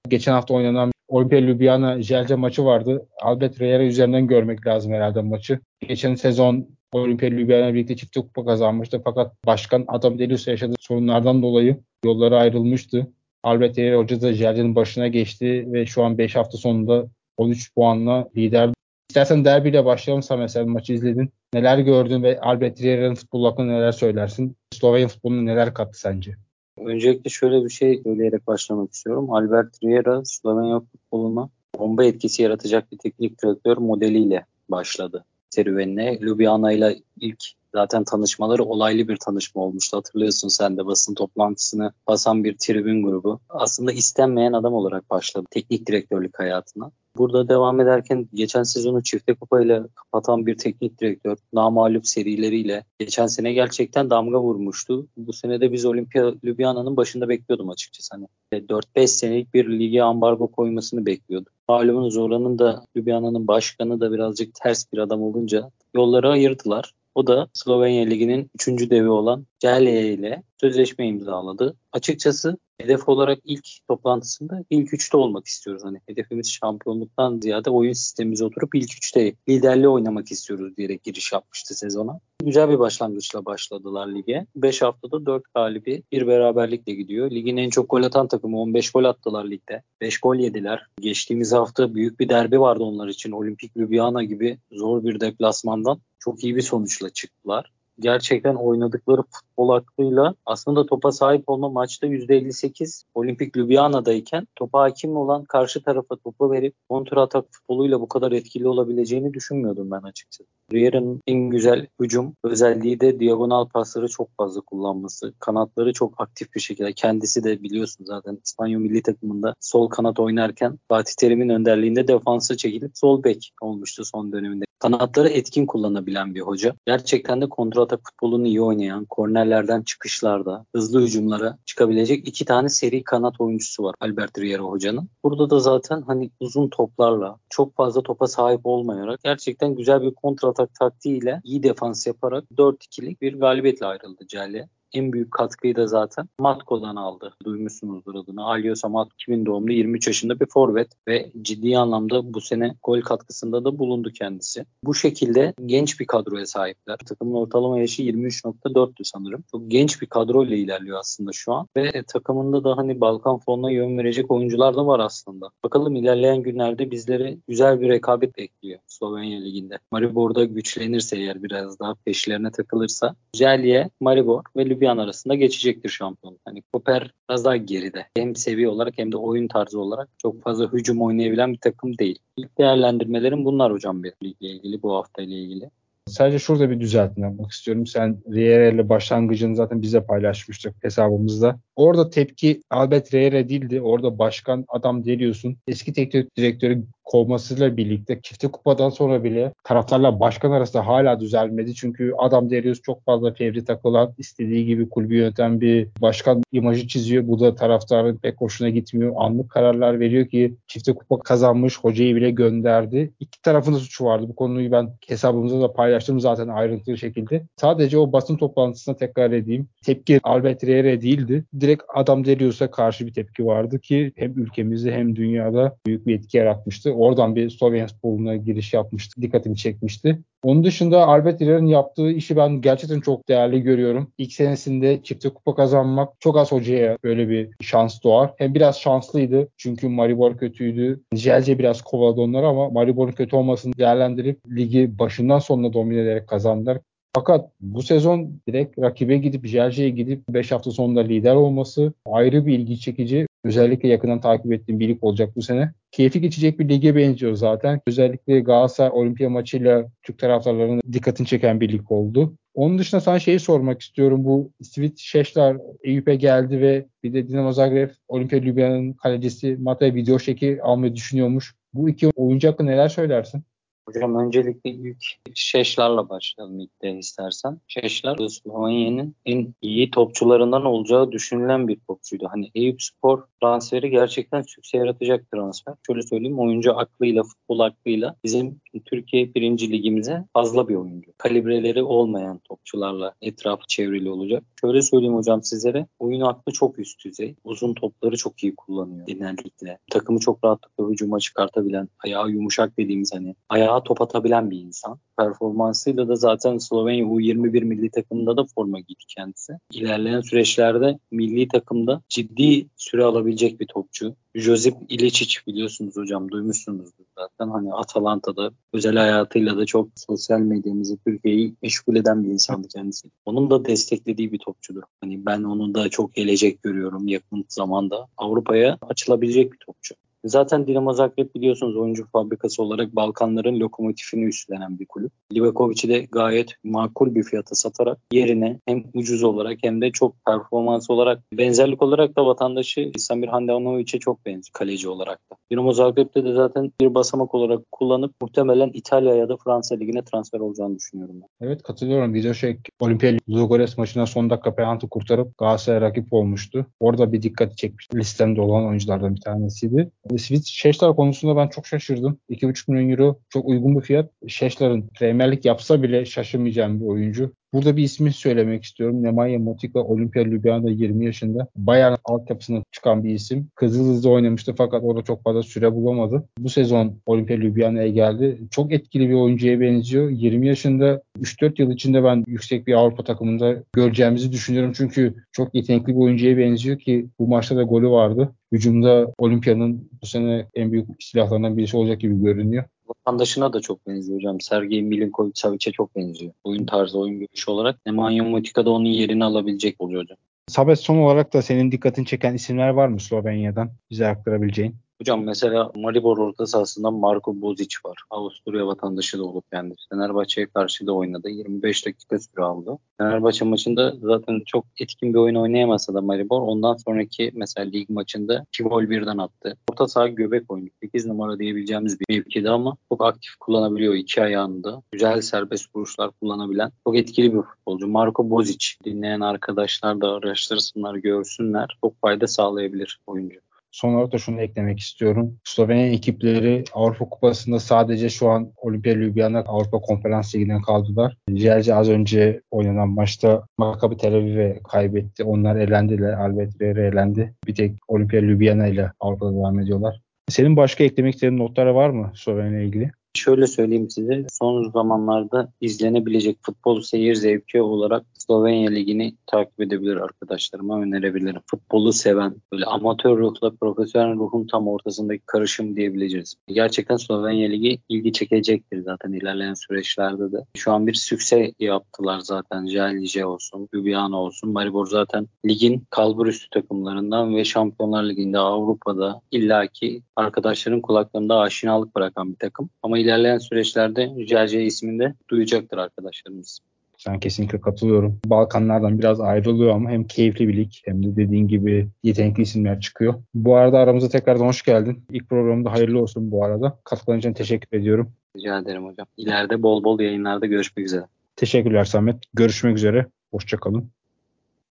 Geçen 0.09 0.33
hafta 0.33 0.55
oynanan 0.55 0.93
Olimpia 1.09 1.41
Ljubljana 1.41 2.03
Jelce 2.03 2.35
maçı 2.35 2.65
vardı. 2.65 3.07
Albert 3.23 3.61
Reira 3.61 3.85
üzerinden 3.85 4.26
görmek 4.26 4.67
lazım 4.67 4.93
herhalde 4.93 5.21
maçı. 5.21 5.61
Geçen 5.88 6.15
sezon 6.15 6.69
Olimpia 6.93 7.31
Ljubljana 7.31 7.75
birlikte 7.75 7.97
çift 7.97 8.17
kupa 8.17 8.45
kazanmıştı 8.45 9.00
fakat 9.05 9.47
başkan 9.47 9.85
Adam 9.88 10.19
Delius 10.19 10.47
yaşadığı 10.47 10.75
sorunlardan 10.81 11.43
dolayı 11.43 11.81
yolları 12.05 12.37
ayrılmıştı. 12.37 13.07
Albert 13.47 13.79
Reira 13.79 13.99
Hoca 13.99 14.21
da 14.21 14.33
Jelce'nin 14.33 14.75
başına 14.75 15.09
geçti 15.09 15.65
ve 15.73 15.87
şu 15.87 16.05
an 16.05 16.19
5 16.19 16.37
hafta 16.37 16.59
sonunda 16.59 17.07
13 17.37 17.75
puanla 17.75 18.29
lider. 18.37 18.71
İstersen 19.11 19.45
derbiyle 19.45 19.85
başlayalım 19.85 20.25
mesela 20.38 20.67
maçı 20.67 20.93
izledin. 20.93 21.31
Neler 21.55 21.79
gördün 21.79 22.23
ve 22.23 22.41
Albert 22.41 22.83
Reira'nın 22.83 23.15
futbol 23.15 23.45
hakkında 23.45 23.73
neler 23.73 23.93
söylersin? 23.93 24.57
Slovenya 24.73 25.09
futboluna 25.09 25.43
neler 25.43 25.75
kattı 25.75 26.00
sence? 26.00 26.37
Öncelikle 26.79 27.31
şöyle 27.31 27.65
bir 27.65 27.71
şey 27.71 28.00
söyleyerek 28.05 28.47
başlamak 28.47 28.93
istiyorum. 28.93 29.33
Albert 29.33 29.85
Riera 29.85 30.23
Slovenya 30.25 30.81
futboluna 30.81 31.49
bomba 31.79 32.05
etkisi 32.05 32.43
yaratacak 32.43 32.93
bir 32.93 32.99
teknik 32.99 33.43
direktör 33.43 33.76
modeliyle 33.76 34.45
başladı 34.69 35.25
serüvenine. 35.50 36.19
Ljubljana 36.21 36.73
ile 36.73 36.97
ilk 37.21 37.45
zaten 37.76 38.04
tanışmaları 38.04 38.64
olaylı 38.64 39.09
bir 39.09 39.16
tanışma 39.16 39.62
olmuştu. 39.62 39.97
Hatırlıyorsun 39.97 40.49
sen 40.49 40.76
de 40.76 40.87
basın 40.87 41.14
toplantısını 41.14 41.92
basan 42.06 42.45
bir 42.45 42.56
tribün 42.59 43.02
grubu. 43.02 43.40
Aslında 43.49 43.92
istenmeyen 43.92 44.52
adam 44.52 44.75
olarak 44.75 45.11
başladı 45.11 45.47
teknik 45.50 45.87
direktörlük 45.87 46.38
hayatına. 46.38 46.90
Burada 47.16 47.49
devam 47.49 47.80
ederken 47.80 48.28
geçen 48.35 48.62
sezonu 48.62 49.02
çifte 49.02 49.35
kupayla 49.35 49.88
kapatan 49.95 50.47
bir 50.47 50.59
teknik 50.59 51.00
direktör 51.00 51.37
namalup 51.52 52.06
serileriyle 52.06 52.85
geçen 52.99 53.26
sene 53.26 53.52
gerçekten 53.52 54.11
damga 54.11 54.40
vurmuştu. 54.40 55.06
Bu 55.16 55.33
sene 55.33 55.61
de 55.61 55.73
biz 55.73 55.85
Olimpia 55.85 56.33
Ljubljana'nın 56.45 56.97
başında 56.97 57.28
bekliyordum 57.28 57.71
açıkçası. 57.71 58.14
Hani 58.14 58.26
4-5 58.52 59.06
senelik 59.06 59.54
bir 59.54 59.78
lige 59.78 60.02
ambargo 60.02 60.47
koymasını 60.47 61.06
bekliyordum. 61.06 61.52
Malumunuz 61.68 62.16
oranın 62.16 62.59
da 62.59 62.85
Ljubljana'nın 62.97 63.47
başkanı 63.47 64.00
da 64.00 64.12
birazcık 64.12 64.54
ters 64.54 64.92
bir 64.92 64.99
adam 64.99 65.23
olunca 65.23 65.71
yolları 65.95 66.28
ayırdılar. 66.28 66.92
O 67.16 67.26
da 67.26 67.49
Slovenya 67.52 68.04
Ligi'nin 68.11 68.50
3. 68.58 68.90
devi 68.90 69.08
olan 69.08 69.46
Celje 69.58 70.12
ile 70.12 70.42
sözleşme 70.61 71.07
imzaladı. 71.07 71.77
Açıkçası 71.93 72.59
hedef 72.79 73.09
olarak 73.09 73.39
ilk 73.45 73.67
toplantısında 73.89 74.65
ilk 74.71 74.95
üçte 74.95 75.17
olmak 75.17 75.47
istiyoruz. 75.47 75.85
Hani 75.85 76.01
hedefimiz 76.07 76.53
şampiyonluktan 76.53 77.41
ziyade 77.41 77.71
oyun 77.71 77.93
sistemimize 77.93 78.45
oturup 78.45 78.75
ilk 78.75 78.95
üçte 78.97 79.35
liderliği 79.49 79.89
oynamak 79.89 80.33
istiyoruz 80.33 80.77
diyerek 80.77 81.05
giriş 81.05 81.33
yapmıştı 81.33 81.75
sezona. 81.75 82.21
Güzel 82.45 82.69
bir 82.69 82.79
başlangıçla 82.79 83.45
başladılar 83.45 84.07
lige. 84.07 84.47
5 84.57 84.83
haftada 84.83 85.27
4 85.27 85.55
galibi, 85.55 86.03
bir 86.13 86.27
beraberlikle 86.27 86.95
gidiyor. 86.95 87.31
Ligin 87.31 87.57
en 87.57 87.71
çok 87.71 87.91
gol 87.91 88.03
atan 88.03 88.29
takımı 88.29 88.61
15 88.61 88.91
gol 88.91 89.05
attılar 89.05 89.45
ligde. 89.45 89.83
5 90.01 90.19
gol 90.19 90.37
yediler. 90.37 90.87
Geçtiğimiz 91.01 91.53
hafta 91.53 91.95
büyük 91.95 92.21
bir 92.21 92.29
derbi 92.29 92.61
vardı 92.61 92.83
onlar 92.85 93.09
için. 93.09 93.33
Olimpik 93.33 93.77
Ljubljana 93.77 94.25
gibi 94.25 94.59
zor 94.73 95.05
bir 95.05 95.21
deplasmandan 95.21 96.01
çok 96.19 96.45
iyi 96.45 96.57
bir 96.57 96.63
sonuçla 96.63 97.11
çıktılar. 97.11 97.73
gerçekten 98.01 98.55
oynadıkları 98.55 99.23
futbol 99.57 99.69
aklıyla 99.69 100.35
aslında 100.47 100.87
topa 100.87 101.13
sahip 101.13 101.45
olma 101.47 101.69
maçta 101.69 102.07
%58 102.07 103.05
Olimpik 103.15 103.57
Ljubljana'dayken 103.57 104.49
topa 104.57 104.81
hakim 104.81 105.17
olan 105.17 105.45
karşı 105.45 105.83
tarafa 105.83 106.17
topu 106.17 106.51
verip 106.51 106.75
kontra 106.89 107.23
atak 107.23 107.45
futboluyla 107.51 108.01
bu 108.01 108.09
kadar 108.09 108.33
etkili 108.33 108.69
olabileceğini 108.69 109.35
düşünmüyordum 109.35 109.91
ben 109.91 110.01
açıkçası. 110.01 110.51
Riera'nın 110.73 111.21
en 111.27 111.51
güzel 111.51 111.87
hücum 112.01 112.35
özelliği 112.45 113.01
de 113.01 113.21
diagonal 113.21 113.69
pasları 113.69 114.09
çok 114.09 114.29
fazla 114.37 114.61
kullanması. 114.61 115.35
Kanatları 115.39 115.93
çok 115.93 116.21
aktif 116.21 116.55
bir 116.55 116.61
şekilde. 116.61 116.93
Kendisi 116.93 117.45
de 117.45 117.63
biliyorsun 117.63 118.05
zaten 118.05 118.39
İspanyol 118.45 118.81
milli 118.81 119.03
takımında 119.03 119.55
sol 119.61 119.89
kanat 119.89 120.21
oynarken 120.21 120.79
Fatih 120.89 121.15
Terim'in 121.19 121.49
önderliğinde 121.49 122.09
defansa 122.09 122.57
çekilip 122.57 122.91
sol 122.95 123.25
bek 123.25 123.51
olmuştu 123.61 124.05
son 124.05 124.33
döneminde. 124.33 124.67
Kanatları 124.79 125.29
etkin 125.29 125.67
kullanabilen 125.67 126.35
bir 126.35 126.41
hoca. 126.41 126.75
Gerçekten 126.87 127.41
de 127.41 127.49
kontratak 127.49 128.01
futbolunu 128.05 128.47
iyi 128.47 128.63
oynayan, 128.63 129.05
kornerlerden 129.47 129.83
çıkışlarda, 129.83 130.67
hızlı 130.75 131.00
hücumlara 131.00 131.59
çıkabilecek 131.65 132.29
iki 132.29 132.45
tane 132.45 132.69
seri 132.69 133.05
kanat 133.05 133.41
oyuncusu 133.41 133.83
var 133.83 133.95
Albert 134.00 134.38
Riera 134.38 134.62
hocanın. 134.62 135.09
Burada 135.25 135.50
da 135.50 135.61
zaten 135.61 136.03
hani 136.03 136.31
uzun 136.41 136.69
toplarla, 136.69 137.38
çok 137.50 137.76
fazla 137.76 138.03
topa 138.03 138.26
sahip 138.26 138.61
olmayarak 138.65 139.21
gerçekten 139.25 139.75
güzel 139.75 140.03
bir 140.03 140.15
kontratak 140.15 140.75
taktiğiyle 140.75 141.41
iyi 141.45 141.62
defans 141.62 142.07
yaparak 142.07 142.45
4-2'lik 142.57 143.23
bir 143.23 143.38
galibiyetle 143.41 143.87
ayrıldı 143.87 144.26
Celle 144.29 144.69
en 144.97 145.12
büyük 145.12 145.33
katkıyı 145.33 145.76
da 145.76 145.87
zaten 145.87 146.29
Matko'dan 146.38 146.97
aldı. 146.97 147.35
Duymuşsunuzdur 147.45 148.15
adını. 148.15 148.45
Aliosa 148.45 148.88
Matko 148.88 149.15
2000 149.15 149.47
doğumlu 149.47 149.73
23 149.73 150.07
yaşında 150.07 150.41
bir 150.41 150.47
forvet 150.47 150.88
ve 151.09 151.31
ciddi 151.43 151.79
anlamda 151.79 152.35
bu 152.35 152.41
sene 152.41 152.75
gol 152.83 153.00
katkısında 153.00 153.65
da 153.65 153.79
bulundu 153.79 154.11
kendisi. 154.11 154.65
Bu 154.85 154.95
şekilde 154.95 155.55
genç 155.67 156.00
bir 156.00 156.07
kadroya 156.07 156.47
sahipler. 156.47 156.97
Takımın 156.97 157.35
ortalama 157.35 157.79
yaşı 157.79 158.03
23.4'tü 158.03 159.05
sanırım. 159.05 159.45
Çok 159.50 159.71
genç 159.71 160.03
bir 160.03 160.07
kadro 160.07 160.45
ile 160.45 160.59
ilerliyor 160.59 160.99
aslında 160.99 161.31
şu 161.33 161.53
an. 161.53 161.67
Ve 161.76 162.03
takımında 162.03 162.65
da 162.65 162.76
hani 162.76 163.00
Balkan 163.00 163.38
fonuna 163.38 163.71
yön 163.71 163.99
verecek 163.99 164.31
oyuncular 164.31 164.76
da 164.76 164.87
var 164.87 165.00
aslında. 165.00 165.50
Bakalım 165.65 165.97
ilerleyen 165.97 166.43
günlerde 166.43 166.91
bizleri 166.91 167.38
güzel 167.49 167.81
bir 167.81 167.88
rekabet 167.88 168.37
bekliyor 168.38 168.79
Slovenya 168.87 169.41
Ligi'nde. 169.41 169.79
Maribor'da 169.91 170.45
güçlenirse 170.45 171.17
eğer 171.17 171.43
biraz 171.43 171.81
daha 171.81 171.95
peşlerine 171.95 172.50
takılırsa 172.50 173.17
Celje, 173.33 173.91
Maribor 174.00 174.43
ve 174.57 174.71
Lübyan 174.87 174.99
arasında 174.99 175.35
geçecektir 175.35 175.88
şampiyon. 175.88 176.38
Hani 176.45 176.62
Koper 176.73 177.11
biraz 177.28 177.45
daha 177.45 177.57
geride. 177.57 178.07
Hem 178.16 178.37
seviye 178.37 178.69
olarak 178.69 178.99
hem 178.99 179.12
de 179.12 179.16
oyun 179.16 179.49
tarzı 179.49 179.81
olarak 179.81 180.09
çok 180.19 180.43
fazla 180.43 180.73
hücum 180.73 181.02
oynayabilen 181.02 181.52
bir 181.52 181.59
takım 181.59 181.99
değil. 181.99 182.19
İlk 182.37 182.59
değerlendirmelerim 182.59 183.45
bunlar 183.45 183.73
hocam 183.73 184.02
bir 184.02 184.12
ligle 184.23 184.49
ilgili 184.49 184.83
bu 184.83 184.95
hafta 184.95 185.23
ile 185.23 185.35
ilgili. 185.35 185.71
Sadece 186.07 186.38
şurada 186.38 186.71
bir 186.71 186.81
düzeltme 186.81 187.26
yapmak 187.26 187.50
istiyorum. 187.50 187.87
Sen 187.87 188.19
Riera 188.33 188.69
ile 188.69 188.88
başlangıcını 188.88 189.57
zaten 189.57 189.83
bize 189.83 190.05
paylaşmıştık 190.05 190.75
hesabımızda. 190.85 191.59
Orada 191.76 192.11
tepki 192.11 192.62
Albert 192.71 193.14
Riera 193.14 193.49
değildi. 193.49 193.80
Orada 193.80 194.18
başkan 194.18 194.64
adam 194.68 195.04
deliyorsun. 195.04 195.56
Eski 195.68 195.92
teknik 195.92 196.37
direktörü 196.37 196.83
kovmasıyla 197.06 197.76
birlikte 197.76 198.21
çifte 198.23 198.49
kupadan 198.49 198.90
sonra 198.90 199.25
bile 199.25 199.52
taraftarla 199.64 200.21
başkan 200.21 200.50
arasında 200.50 200.87
hala 200.87 201.21
düzelmedi. 201.21 201.75
Çünkü 201.75 202.12
adam 202.18 202.50
Derius 202.50 202.83
çok 202.83 203.04
fazla 203.04 203.33
fevri 203.33 203.64
takılan, 203.64 204.14
istediği 204.18 204.66
gibi 204.66 204.88
kulübü 204.88 205.16
yöneten 205.16 205.61
bir 205.61 205.88
başkan 206.00 206.42
imajı 206.52 206.88
çiziyor. 206.88 207.28
Bu 207.28 207.40
da 207.40 207.54
taraftarın 207.54 208.16
pek 208.16 208.40
hoşuna 208.40 208.68
gitmiyor. 208.68 209.14
Anlık 209.16 209.50
kararlar 209.50 210.00
veriyor 210.00 210.26
ki 210.26 210.54
çifte 210.66 210.95
kupa 210.95 211.18
kazanmış, 211.18 211.78
hocayı 211.78 212.16
bile 212.16 212.30
gönderdi. 212.30 213.11
İki 213.21 213.42
tarafın 213.42 213.75
da 213.75 213.78
suçu 213.78 214.04
vardı. 214.04 214.26
Bu 214.28 214.35
konuyu 214.35 214.73
ben 214.73 214.90
hesabımızda 215.09 215.61
da 215.61 215.73
paylaştım 215.73 216.21
zaten 216.21 216.49
ayrıntılı 216.49 216.99
şekilde. 216.99 217.42
Sadece 217.56 217.99
o 217.99 218.12
basın 218.12 218.37
toplantısına 218.37 218.97
tekrar 218.97 219.30
edeyim. 219.30 219.68
Tepki 219.85 220.21
Albert 220.23 220.64
Riera 220.64 221.00
değildi. 221.00 221.45
Direkt 221.66 221.82
adam 221.94 222.25
Derius'a 222.25 222.70
karşı 222.70 223.06
bir 223.06 223.14
tepki 223.14 223.46
vardı 223.46 223.80
ki 223.80 224.12
hem 224.16 224.38
ülkemizde 224.38 224.92
hem 224.92 225.16
dünyada 225.16 225.76
büyük 225.87 226.06
bir 226.06 226.14
etki 226.14 226.37
yaratmıştı. 226.37 226.92
Oradan 226.92 227.37
bir 227.37 227.50
Slovenya 227.50 227.87
futboluna 227.87 228.37
giriş 228.37 228.75
yapmıştı. 228.75 229.23
Dikkatimi 229.23 229.56
çekmişti. 229.56 230.18
Onun 230.42 230.64
dışında 230.64 231.06
Albert 231.06 231.40
Riera'nın 231.40 231.66
yaptığı 231.66 232.11
işi 232.11 232.37
ben 232.37 232.61
gerçekten 232.61 233.00
çok 233.00 233.28
değerli 233.28 233.62
görüyorum. 233.62 234.12
İlk 234.18 234.32
senesinde 234.32 235.02
çifte 235.02 235.28
kupa 235.28 235.54
kazanmak 235.54 236.20
çok 236.20 236.37
az 236.38 236.52
hocaya 236.52 236.99
böyle 237.04 237.28
bir 237.28 237.50
şans 237.61 238.02
doğar. 238.02 238.35
Hem 238.37 238.54
biraz 238.54 238.80
şanslıydı 238.80 239.49
çünkü 239.56 239.88
Maribor 239.88 240.37
kötüydü. 240.37 241.00
Jelce 241.14 241.58
biraz 241.58 241.82
kovaladı 241.82 242.20
onları 242.20 242.46
ama 242.46 242.70
Maribor'un 242.70 243.12
kötü 243.12 243.37
olmasını 243.37 243.73
değerlendirip 243.78 244.40
ligi 244.56 244.99
başından 244.99 245.38
sonuna 245.38 245.73
domine 245.73 246.00
ederek 246.00 246.28
kazandılar. 246.28 246.78
Fakat 247.16 247.50
bu 247.61 247.82
sezon 247.82 248.40
direkt 248.49 248.78
rakibe 248.78 249.16
gidip 249.16 249.46
Jelce'ye 249.46 249.90
gidip 249.90 250.29
5 250.29 250.52
hafta 250.52 250.70
sonunda 250.70 251.00
lider 251.00 251.35
olması 251.35 251.92
ayrı 252.07 252.46
bir 252.46 252.59
ilgi 252.59 252.81
çekici. 252.81 253.26
Özellikle 253.44 253.88
yakından 253.88 254.20
takip 254.20 254.52
ettiğim 254.52 254.81
bir 254.81 254.88
lig 254.88 255.05
olacak 255.05 255.37
bu 255.37 255.42
sene. 255.42 255.72
Keyfi 255.90 256.20
geçecek 256.20 256.59
bir 256.59 256.68
lige 256.68 256.96
benziyor 256.96 257.35
zaten. 257.35 257.81
Özellikle 257.87 258.40
Galatasaray 258.40 258.90
Olimpiya 258.94 259.31
maçıyla 259.31 259.87
Türk 260.02 260.18
taraftarlarının 260.18 260.83
dikkatini 260.92 261.26
çeken 261.26 261.61
bir 261.61 261.72
lig 261.72 261.92
oldu. 261.92 262.35
Onun 262.55 262.79
dışında 262.79 263.00
sana 263.00 263.18
şeyi 263.18 263.40
sormak 263.40 263.81
istiyorum. 263.81 264.24
Bu 264.24 264.50
Svit 264.62 264.98
Şeşler 264.98 265.57
Eyüp'e 265.83 266.14
geldi 266.14 266.61
ve 266.61 266.87
bir 267.02 267.12
de 267.12 267.29
Dinamo 267.29 267.52
Zagreb 267.52 267.90
Olimpiya 268.09 268.42
Ljubljana'nın 268.42 268.92
kalecisi 268.92 269.57
Matej 269.61 269.94
video 269.94 270.18
şeki 270.18 270.62
almayı 270.62 270.94
düşünüyormuş. 270.94 271.55
Bu 271.74 271.88
iki 271.88 272.09
oyuncu 272.09 272.48
hakkında 272.48 272.70
neler 272.70 272.88
söylersin? 272.88 273.44
Hocam 273.87 274.27
öncelikle 274.27 274.70
ilk 274.70 275.05
Şeşler'le 275.35 276.09
başlayalım 276.09 276.61
ilk 276.61 276.83
de 276.83 276.99
istersen. 276.99 277.61
Şeşler 277.68 278.16
Slovanya'nın 278.29 279.14
en 279.27 279.55
iyi 279.62 279.90
topçularından 279.90 280.64
olacağı 280.64 281.12
düşünülen 281.12 281.68
bir 281.68 281.79
topçuydu. 281.88 282.29
Hani 282.31 282.51
Eyüp 282.55 282.83
Spor 282.83 283.22
transferi 283.42 283.90
gerçekten 283.90 284.42
sükse 284.42 284.79
yaratacak 284.79 285.31
transfer. 285.31 285.75
Şöyle 285.87 286.03
söyleyeyim 286.03 286.38
oyuncu 286.38 286.79
aklıyla, 286.79 287.22
futbol 287.22 287.61
aklıyla 287.61 288.16
bizim 288.25 288.61
Türkiye 288.85 289.35
birinci 289.35 289.72
ligimize 289.72 290.25
fazla 290.33 290.68
bir 290.68 290.75
oyuncu. 290.75 291.11
Kalibreleri 291.18 291.83
olmayan 291.83 292.38
topçularla 292.38 293.14
etrafı 293.22 293.62
çevrili 293.68 294.11
olacak. 294.11 294.44
Şöyle 294.61 294.83
söyleyeyim 294.83 295.14
hocam 295.14 295.42
sizlere 295.42 295.87
oyun 295.99 296.20
aklı 296.20 296.53
çok 296.53 296.79
üst 296.79 297.05
düzey. 297.05 297.35
Uzun 297.44 297.75
topları 297.75 298.16
çok 298.16 298.42
iyi 298.42 298.57
kullanıyor 298.57 299.07
genellikle. 299.07 299.79
Takımı 299.90 300.18
çok 300.18 300.44
rahatlıkla 300.44 300.90
hücuma 300.90 301.18
çıkartabilen, 301.18 301.88
ayağı 302.05 302.31
yumuşak 302.31 302.79
dediğimiz 302.79 303.14
hani 303.14 303.35
ayağı 303.49 303.76
ayağa 303.77 303.83
top 303.83 304.01
atabilen 304.01 304.51
bir 304.51 304.59
insan. 304.59 304.99
Performansıyla 305.19 306.09
da 306.09 306.17
zaten 306.17 306.59
Slovenya 306.59 307.05
U21 307.05 307.65
milli 307.65 307.91
takımında 307.91 308.37
da 308.37 308.45
forma 308.55 308.81
giydi 308.81 309.05
kendisi. 309.09 309.53
İlerleyen 309.73 310.21
süreçlerde 310.21 310.99
milli 311.11 311.49
takımda 311.49 312.03
ciddi 312.09 312.67
süre 312.77 313.05
alabilecek 313.05 313.61
bir 313.61 313.67
topçu. 313.67 314.15
Josip 314.35 314.75
İličić 314.91 315.47
biliyorsunuz 315.47 315.97
hocam 315.97 316.31
duymuşsunuzdur 316.31 317.05
zaten. 317.19 317.51
Hani 317.51 317.75
Atalanta'da 317.75 318.51
özel 318.73 318.97
hayatıyla 318.97 319.57
da 319.57 319.67
çok 319.67 319.89
sosyal 319.95 320.41
medyamızı 320.41 320.97
Türkiye'yi 321.07 321.55
meşgul 321.62 321.97
eden 321.97 322.25
bir 322.25 322.29
insandı 322.29 322.69
kendisi. 322.69 323.09
Onun 323.27 323.51
da 323.51 323.65
desteklediği 323.65 324.33
bir 324.33 324.39
topçudur. 324.39 324.83
Hani 325.01 325.27
ben 325.27 325.43
onu 325.43 325.75
da 325.75 325.89
çok 325.89 326.15
gelecek 326.15 326.62
görüyorum 326.62 327.09
yakın 327.09 327.45
zamanda. 327.49 328.07
Avrupa'ya 328.17 328.79
açılabilecek 328.83 329.53
bir 329.53 329.59
topçu. 329.67 329.95
Zaten 330.27 330.67
Dinamo 330.67 330.93
Zagreb 330.93 331.35
biliyorsunuz 331.35 331.77
oyuncu 331.77 332.07
fabrikası 332.12 332.62
olarak 332.62 332.97
Balkanların 332.97 333.61
lokomotifini 333.61 334.25
üstlenen 334.25 334.79
bir 334.79 334.87
kulüp. 334.87 335.12
Livakovic'i 335.33 335.89
de 335.89 336.07
gayet 336.12 336.55
makul 336.65 337.15
bir 337.15 337.23
fiyata 337.23 337.55
satarak 337.55 337.99
yerine 338.12 338.61
hem 338.67 338.85
ucuz 338.95 339.23
olarak 339.23 339.59
hem 339.62 339.81
de 339.81 339.91
çok 339.91 340.25
performans 340.25 340.91
olarak 340.91 341.23
benzerlik 341.33 341.83
olarak 341.83 342.17
da 342.17 342.27
vatandaşı 342.27 342.93
Samir 342.97 343.29
Handanovic'e 343.29 343.99
çok 343.99 344.27
benziyor 344.27 344.53
kaleci 344.53 344.89
olarak 344.89 345.21
da. 345.31 345.36
Dinamo 345.50 345.72
Zagreb'de 345.72 346.24
de 346.24 346.35
zaten 346.35 346.72
bir 346.80 346.94
basamak 346.94 347.35
olarak 347.35 347.72
kullanıp 347.72 348.14
muhtemelen 348.20 348.70
İtalya 348.74 349.14
ya 349.14 349.28
da 349.28 349.37
Fransa 349.37 349.74
Ligi'ne 349.74 350.04
transfer 350.04 350.40
olacağını 350.40 350.76
düşünüyorum. 350.76 351.16
Ben. 351.20 351.46
Evet 351.46 351.62
katılıyorum. 351.62 352.14
Videoşek 352.14 352.59
Olimpia 352.80 353.12
Ludogorets 353.30 353.78
maçında 353.78 354.06
son 354.06 354.30
dakika 354.30 354.54
penaltı 354.54 354.88
kurtarıp 354.88 355.38
Galatasaray 355.38 355.80
rakip 355.80 356.12
olmuştu. 356.12 356.66
Orada 356.80 357.12
bir 357.12 357.22
dikkati 357.22 357.56
çekmiş. 357.56 357.88
Listemde 357.94 358.40
olan 358.40 358.66
oyunculardan 358.66 359.14
bir 359.14 359.20
tanesiydi. 359.20 359.90
Switch 360.18 360.50
Şeşler 360.50 360.96
konusunda 360.96 361.37
ben 361.37 361.48
çok 361.48 361.66
şaşırdım. 361.66 362.18
2,5 362.30 362.70
milyon 362.70 362.90
euro 362.90 363.18
çok 363.28 363.48
uygun 363.48 363.76
bir 363.76 363.80
fiyat. 363.80 364.11
Şeşler'in 364.28 364.87
Premier 364.98 365.32
Lig 365.32 365.46
yapsa 365.46 365.82
bile 365.82 366.04
şaşırmayacağım 366.04 366.80
bir 366.80 366.87
oyuncu. 366.87 367.32
Burada 367.52 367.76
bir 367.76 367.82
ismi 367.82 368.12
söylemek 368.12 368.64
istiyorum. 368.64 369.02
Nemanja 369.02 369.38
Motika 369.38 369.80
Olimpiya 369.80 370.24
Ljubljana'da 370.24 370.70
20 370.70 371.04
yaşında. 371.04 371.48
Bayern 371.56 371.96
altyapısına 372.04 372.62
çıkan 372.72 373.04
bir 373.04 373.11
isim. 373.11 373.48
Kızıldız'da 373.54 374.09
oynamıştı 374.09 374.54
fakat 374.59 374.82
orada 374.85 375.02
çok 375.02 375.24
fazla 375.24 375.42
süre 375.42 375.74
bulamadı. 375.74 376.28
Bu 376.38 376.48
sezon 376.48 377.00
Olimpiya 377.06 377.38
Ljubljana'ya 377.38 377.88
geldi. 377.88 378.38
Çok 378.50 378.72
etkili 378.72 379.09
bir 379.09 379.14
oyuncuya 379.14 379.61
benziyor. 379.61 380.11
20 380.11 380.46
yaşında 380.46 381.02
3-4 381.20 381.62
yıl 381.62 381.70
içinde 381.70 382.04
ben 382.04 382.24
yüksek 382.26 382.66
bir 382.66 382.74
Avrupa 382.74 383.04
takımında 383.04 383.56
göreceğimizi 383.72 384.32
düşünüyorum. 384.32 384.72
Çünkü 384.76 385.14
çok 385.32 385.54
yetenekli 385.54 385.88
bir 385.88 386.00
oyuncuya 386.00 386.38
benziyor 386.38 386.78
ki 386.78 387.09
bu 387.18 387.28
maçta 387.28 387.56
da 387.56 387.62
golü 387.62 387.88
vardı. 387.88 388.32
Hücumda 388.52 389.12
Olimpiya'nın 389.18 389.90
bu 390.02 390.06
sene 390.06 390.46
en 390.54 390.72
büyük 390.72 390.88
silahlarından 391.00 391.56
birisi 391.56 391.76
olacak 391.76 392.00
gibi 392.00 392.24
görünüyor. 392.24 392.64
Vatandaşına 392.88 393.53
da 393.53 393.61
çok 393.61 393.87
benziyor 393.87 394.18
hocam. 394.18 394.40
Sergey 394.40 394.81
Milinkovic-Savic'e 394.81 395.72
çok 395.72 395.96
benziyor. 395.96 396.33
Oyun 396.44 396.66
tarzı, 396.66 396.99
oyun 396.99 397.18
görüşü 397.18 397.51
olarak. 397.51 397.87
Nemanja 397.87 398.25
Motika 398.25 398.66
da 398.66 398.70
onun 398.70 398.88
yerini 398.88 399.25
alabilecek 399.25 399.81
oluyor 399.81 400.03
hocam. 400.03 400.18
Sabet 400.49 400.81
son 400.81 400.96
olarak 400.96 401.33
da 401.33 401.42
senin 401.42 401.72
dikkatini 401.72 402.07
çeken 402.07 402.35
isimler 402.35 402.68
var 402.68 402.88
mı 402.88 403.01
Slovenya'dan 403.01 403.70
bize 403.90 404.07
aktarabileceğin? 404.07 404.77
Hocam 405.00 405.24
mesela 405.24 405.72
Maribor 405.74 406.18
orta 406.18 406.46
sahasında 406.46 406.90
Marko 406.90 407.40
Bozic 407.40 407.76
var. 407.85 407.96
Avusturya 408.11 408.66
vatandaşı 408.66 409.18
da 409.18 409.24
olup 409.24 409.44
kendisi. 409.52 409.88
Fenerbahçe'ye 409.90 410.46
karşı 410.46 410.87
da 410.87 410.92
oynadı. 410.92 411.30
25 411.30 411.87
dakika 411.87 412.18
süre 412.18 412.44
aldı. 412.44 412.78
Fenerbahçe 412.98 413.44
maçında 413.44 413.94
zaten 414.02 414.42
çok 414.46 414.64
etkin 414.80 415.14
bir 415.14 415.18
oyun 415.18 415.35
oynayamasa 415.35 415.94
da 415.94 416.00
Maribor 416.00 416.42
ondan 416.42 416.76
sonraki 416.76 417.30
mesela 417.35 417.70
lig 417.70 417.90
maçında 417.90 418.44
2 418.48 418.62
gol 418.62 418.90
birden 418.90 419.18
attı. 419.18 419.56
Orta 419.70 419.88
saha 419.88 420.09
göbek 420.09 420.50
oyunu. 420.50 420.68
8 420.82 421.06
numara 421.06 421.38
diyebileceğimiz 421.38 422.00
bir 422.00 422.06
mevkide 422.16 422.50
ama 422.50 422.76
çok 422.92 423.04
aktif 423.04 423.37
kullanabiliyor 423.40 423.94
iki 423.94 424.22
ayağında. 424.22 424.82
Güzel 424.92 425.20
serbest 425.20 425.76
vuruşlar 425.76 426.11
kullanabilen 426.11 426.72
çok 426.85 426.96
etkili 426.96 427.35
bir 427.35 427.42
futbolcu. 427.42 427.88
Marko 427.88 428.30
Bozic 428.30 428.66
dinleyen 428.85 429.20
arkadaşlar 429.20 430.00
da 430.00 430.12
araştırsınlar, 430.12 430.94
görsünler. 430.94 431.76
Çok 431.80 432.00
fayda 432.00 432.26
sağlayabilir 432.26 433.00
oyuncu. 433.06 433.45
Son 433.77 433.95
olarak 433.95 434.12
da 434.12 434.19
şunu 434.19 434.41
eklemek 434.41 434.79
istiyorum. 434.79 435.37
Slovenya 435.45 435.87
ekipleri 435.87 436.65
Avrupa 436.75 437.05
Kupası'nda 437.05 437.61
sadece 437.61 438.09
şu 438.09 438.29
an 438.29 438.53
Olimpia 438.57 438.95
Ljubljana 438.95 439.41
Avrupa 439.41 439.81
Konferans 439.81 440.35
Ligi'nden 440.35 440.62
kaldılar. 440.62 441.17
Celce 441.35 441.75
az 441.75 441.89
önce 441.89 442.41
oynanan 442.51 442.89
maçta 442.89 443.47
Maccabi 443.59 443.97
Tel 443.97 444.15
Aviv'e 444.15 444.61
kaybetti. 444.71 445.25
Onlar 445.25 445.57
elendiler. 445.57 446.12
Albert 446.12 446.62
elendi. 446.62 447.35
Bir 447.47 447.55
tek 447.55 447.79
Olimpia 447.89 448.21
Ljubljana 448.21 448.67
ile 448.67 448.93
Avrupa'da 449.01 449.33
devam 449.33 449.61
ediyorlar. 449.61 450.01
Senin 450.29 450.57
başka 450.57 450.85
eklemek 450.85 451.15
istediğin 451.15 451.39
notlara 451.39 451.75
var 451.75 451.91
mı 451.91 452.12
Slovenya 452.15 452.51
ile 452.51 452.65
ilgili? 452.65 452.91
Şöyle 453.16 453.46
söyleyeyim 453.46 453.90
size 453.90 454.26
son 454.33 454.70
zamanlarda 454.70 455.52
izlenebilecek 455.61 456.38
futbol 456.42 456.81
seyir 456.81 457.14
zevki 457.14 457.62
olarak 457.62 458.07
Slovenya 458.18 458.70
Ligi'ni 458.70 459.14
takip 459.26 459.61
edebilir 459.61 459.96
arkadaşlarıma 459.96 460.81
önerebilirim. 460.81 461.40
Futbolu 461.50 461.92
seven, 461.92 462.35
böyle 462.52 462.64
amatör 462.64 463.18
ruhla 463.18 463.50
profesyonel 463.61 464.16
ruhun 464.16 464.46
tam 464.46 464.68
ortasındaki 464.68 465.22
karışım 465.26 465.76
diyebileceğiz. 465.76 466.35
Gerçekten 466.48 466.96
Slovenya 466.96 467.48
Ligi 467.48 467.79
ilgi 467.88 468.12
çekecektir 468.12 468.83
zaten 468.83 469.12
ilerleyen 469.12 469.55
süreçlerde 469.55 470.33
de. 470.33 470.44
Şu 470.57 470.72
an 470.72 470.87
bir 470.87 470.94
sükse 470.94 471.52
yaptılar 471.59 472.20
zaten. 472.20 472.66
Jellice 472.66 473.26
olsun, 473.26 473.68
Ljubljana 473.74 474.20
olsun. 474.20 474.52
Maribor 474.52 474.87
zaten 474.87 475.26
ligin 475.46 475.83
kalbur 475.90 476.26
üstü 476.26 476.50
takımlarından 476.50 477.37
ve 477.37 477.44
Şampiyonlar 477.44 478.05
Ligi'nde 478.05 478.38
Avrupa'da 478.38 479.20
illaki 479.31 480.02
arkadaşların 480.16 480.81
kulaklarında 480.81 481.38
aşinalık 481.38 481.96
bırakan 481.96 482.33
bir 482.33 482.38
takım. 482.38 482.70
Ama 482.83 482.98
ilerleyen 483.07 483.38
süreçlerde 483.38 484.27
Jelce 484.27 484.64
isminde 484.64 485.14
duyacaktır 485.29 485.79
arkadaşlarımız. 485.79 486.61
Ben 487.09 487.21
kesinlikle 487.21 487.61
katılıyorum. 487.61 488.21
Balkanlardan 488.27 488.99
biraz 488.99 489.21
ayrılıyor 489.21 489.75
ama 489.75 489.90
hem 489.90 490.05
keyifli 490.05 490.49
bir 490.49 490.57
lig 490.57 490.71
hem 490.85 491.03
de 491.03 491.16
dediğin 491.16 491.49
gibi 491.49 491.88
yetenekli 492.03 492.42
isimler 492.42 492.81
çıkıyor. 492.81 493.14
Bu 493.35 493.57
arada 493.57 493.79
aramıza 493.79 494.09
tekrardan 494.09 494.47
hoş 494.47 494.62
geldin. 494.62 495.03
İlk 495.11 495.29
programda 495.29 495.73
hayırlı 495.73 496.03
olsun 496.03 496.31
bu 496.31 496.45
arada. 496.45 496.79
Katkıların 496.85 497.19
için 497.19 497.33
teşekkür 497.33 497.79
ediyorum. 497.79 498.12
Rica 498.37 498.59
ederim 498.59 498.85
hocam. 498.85 499.07
İleride 499.16 499.62
bol 499.62 499.85
bol 499.85 500.01
yayınlarda 500.01 500.47
görüşmek 500.47 500.87
üzere. 500.87 501.05
Teşekkürler 501.37 501.85
Samet. 501.85 502.16
Görüşmek 502.35 502.77
üzere. 502.77 503.07
Hoşçakalın. 503.31 503.90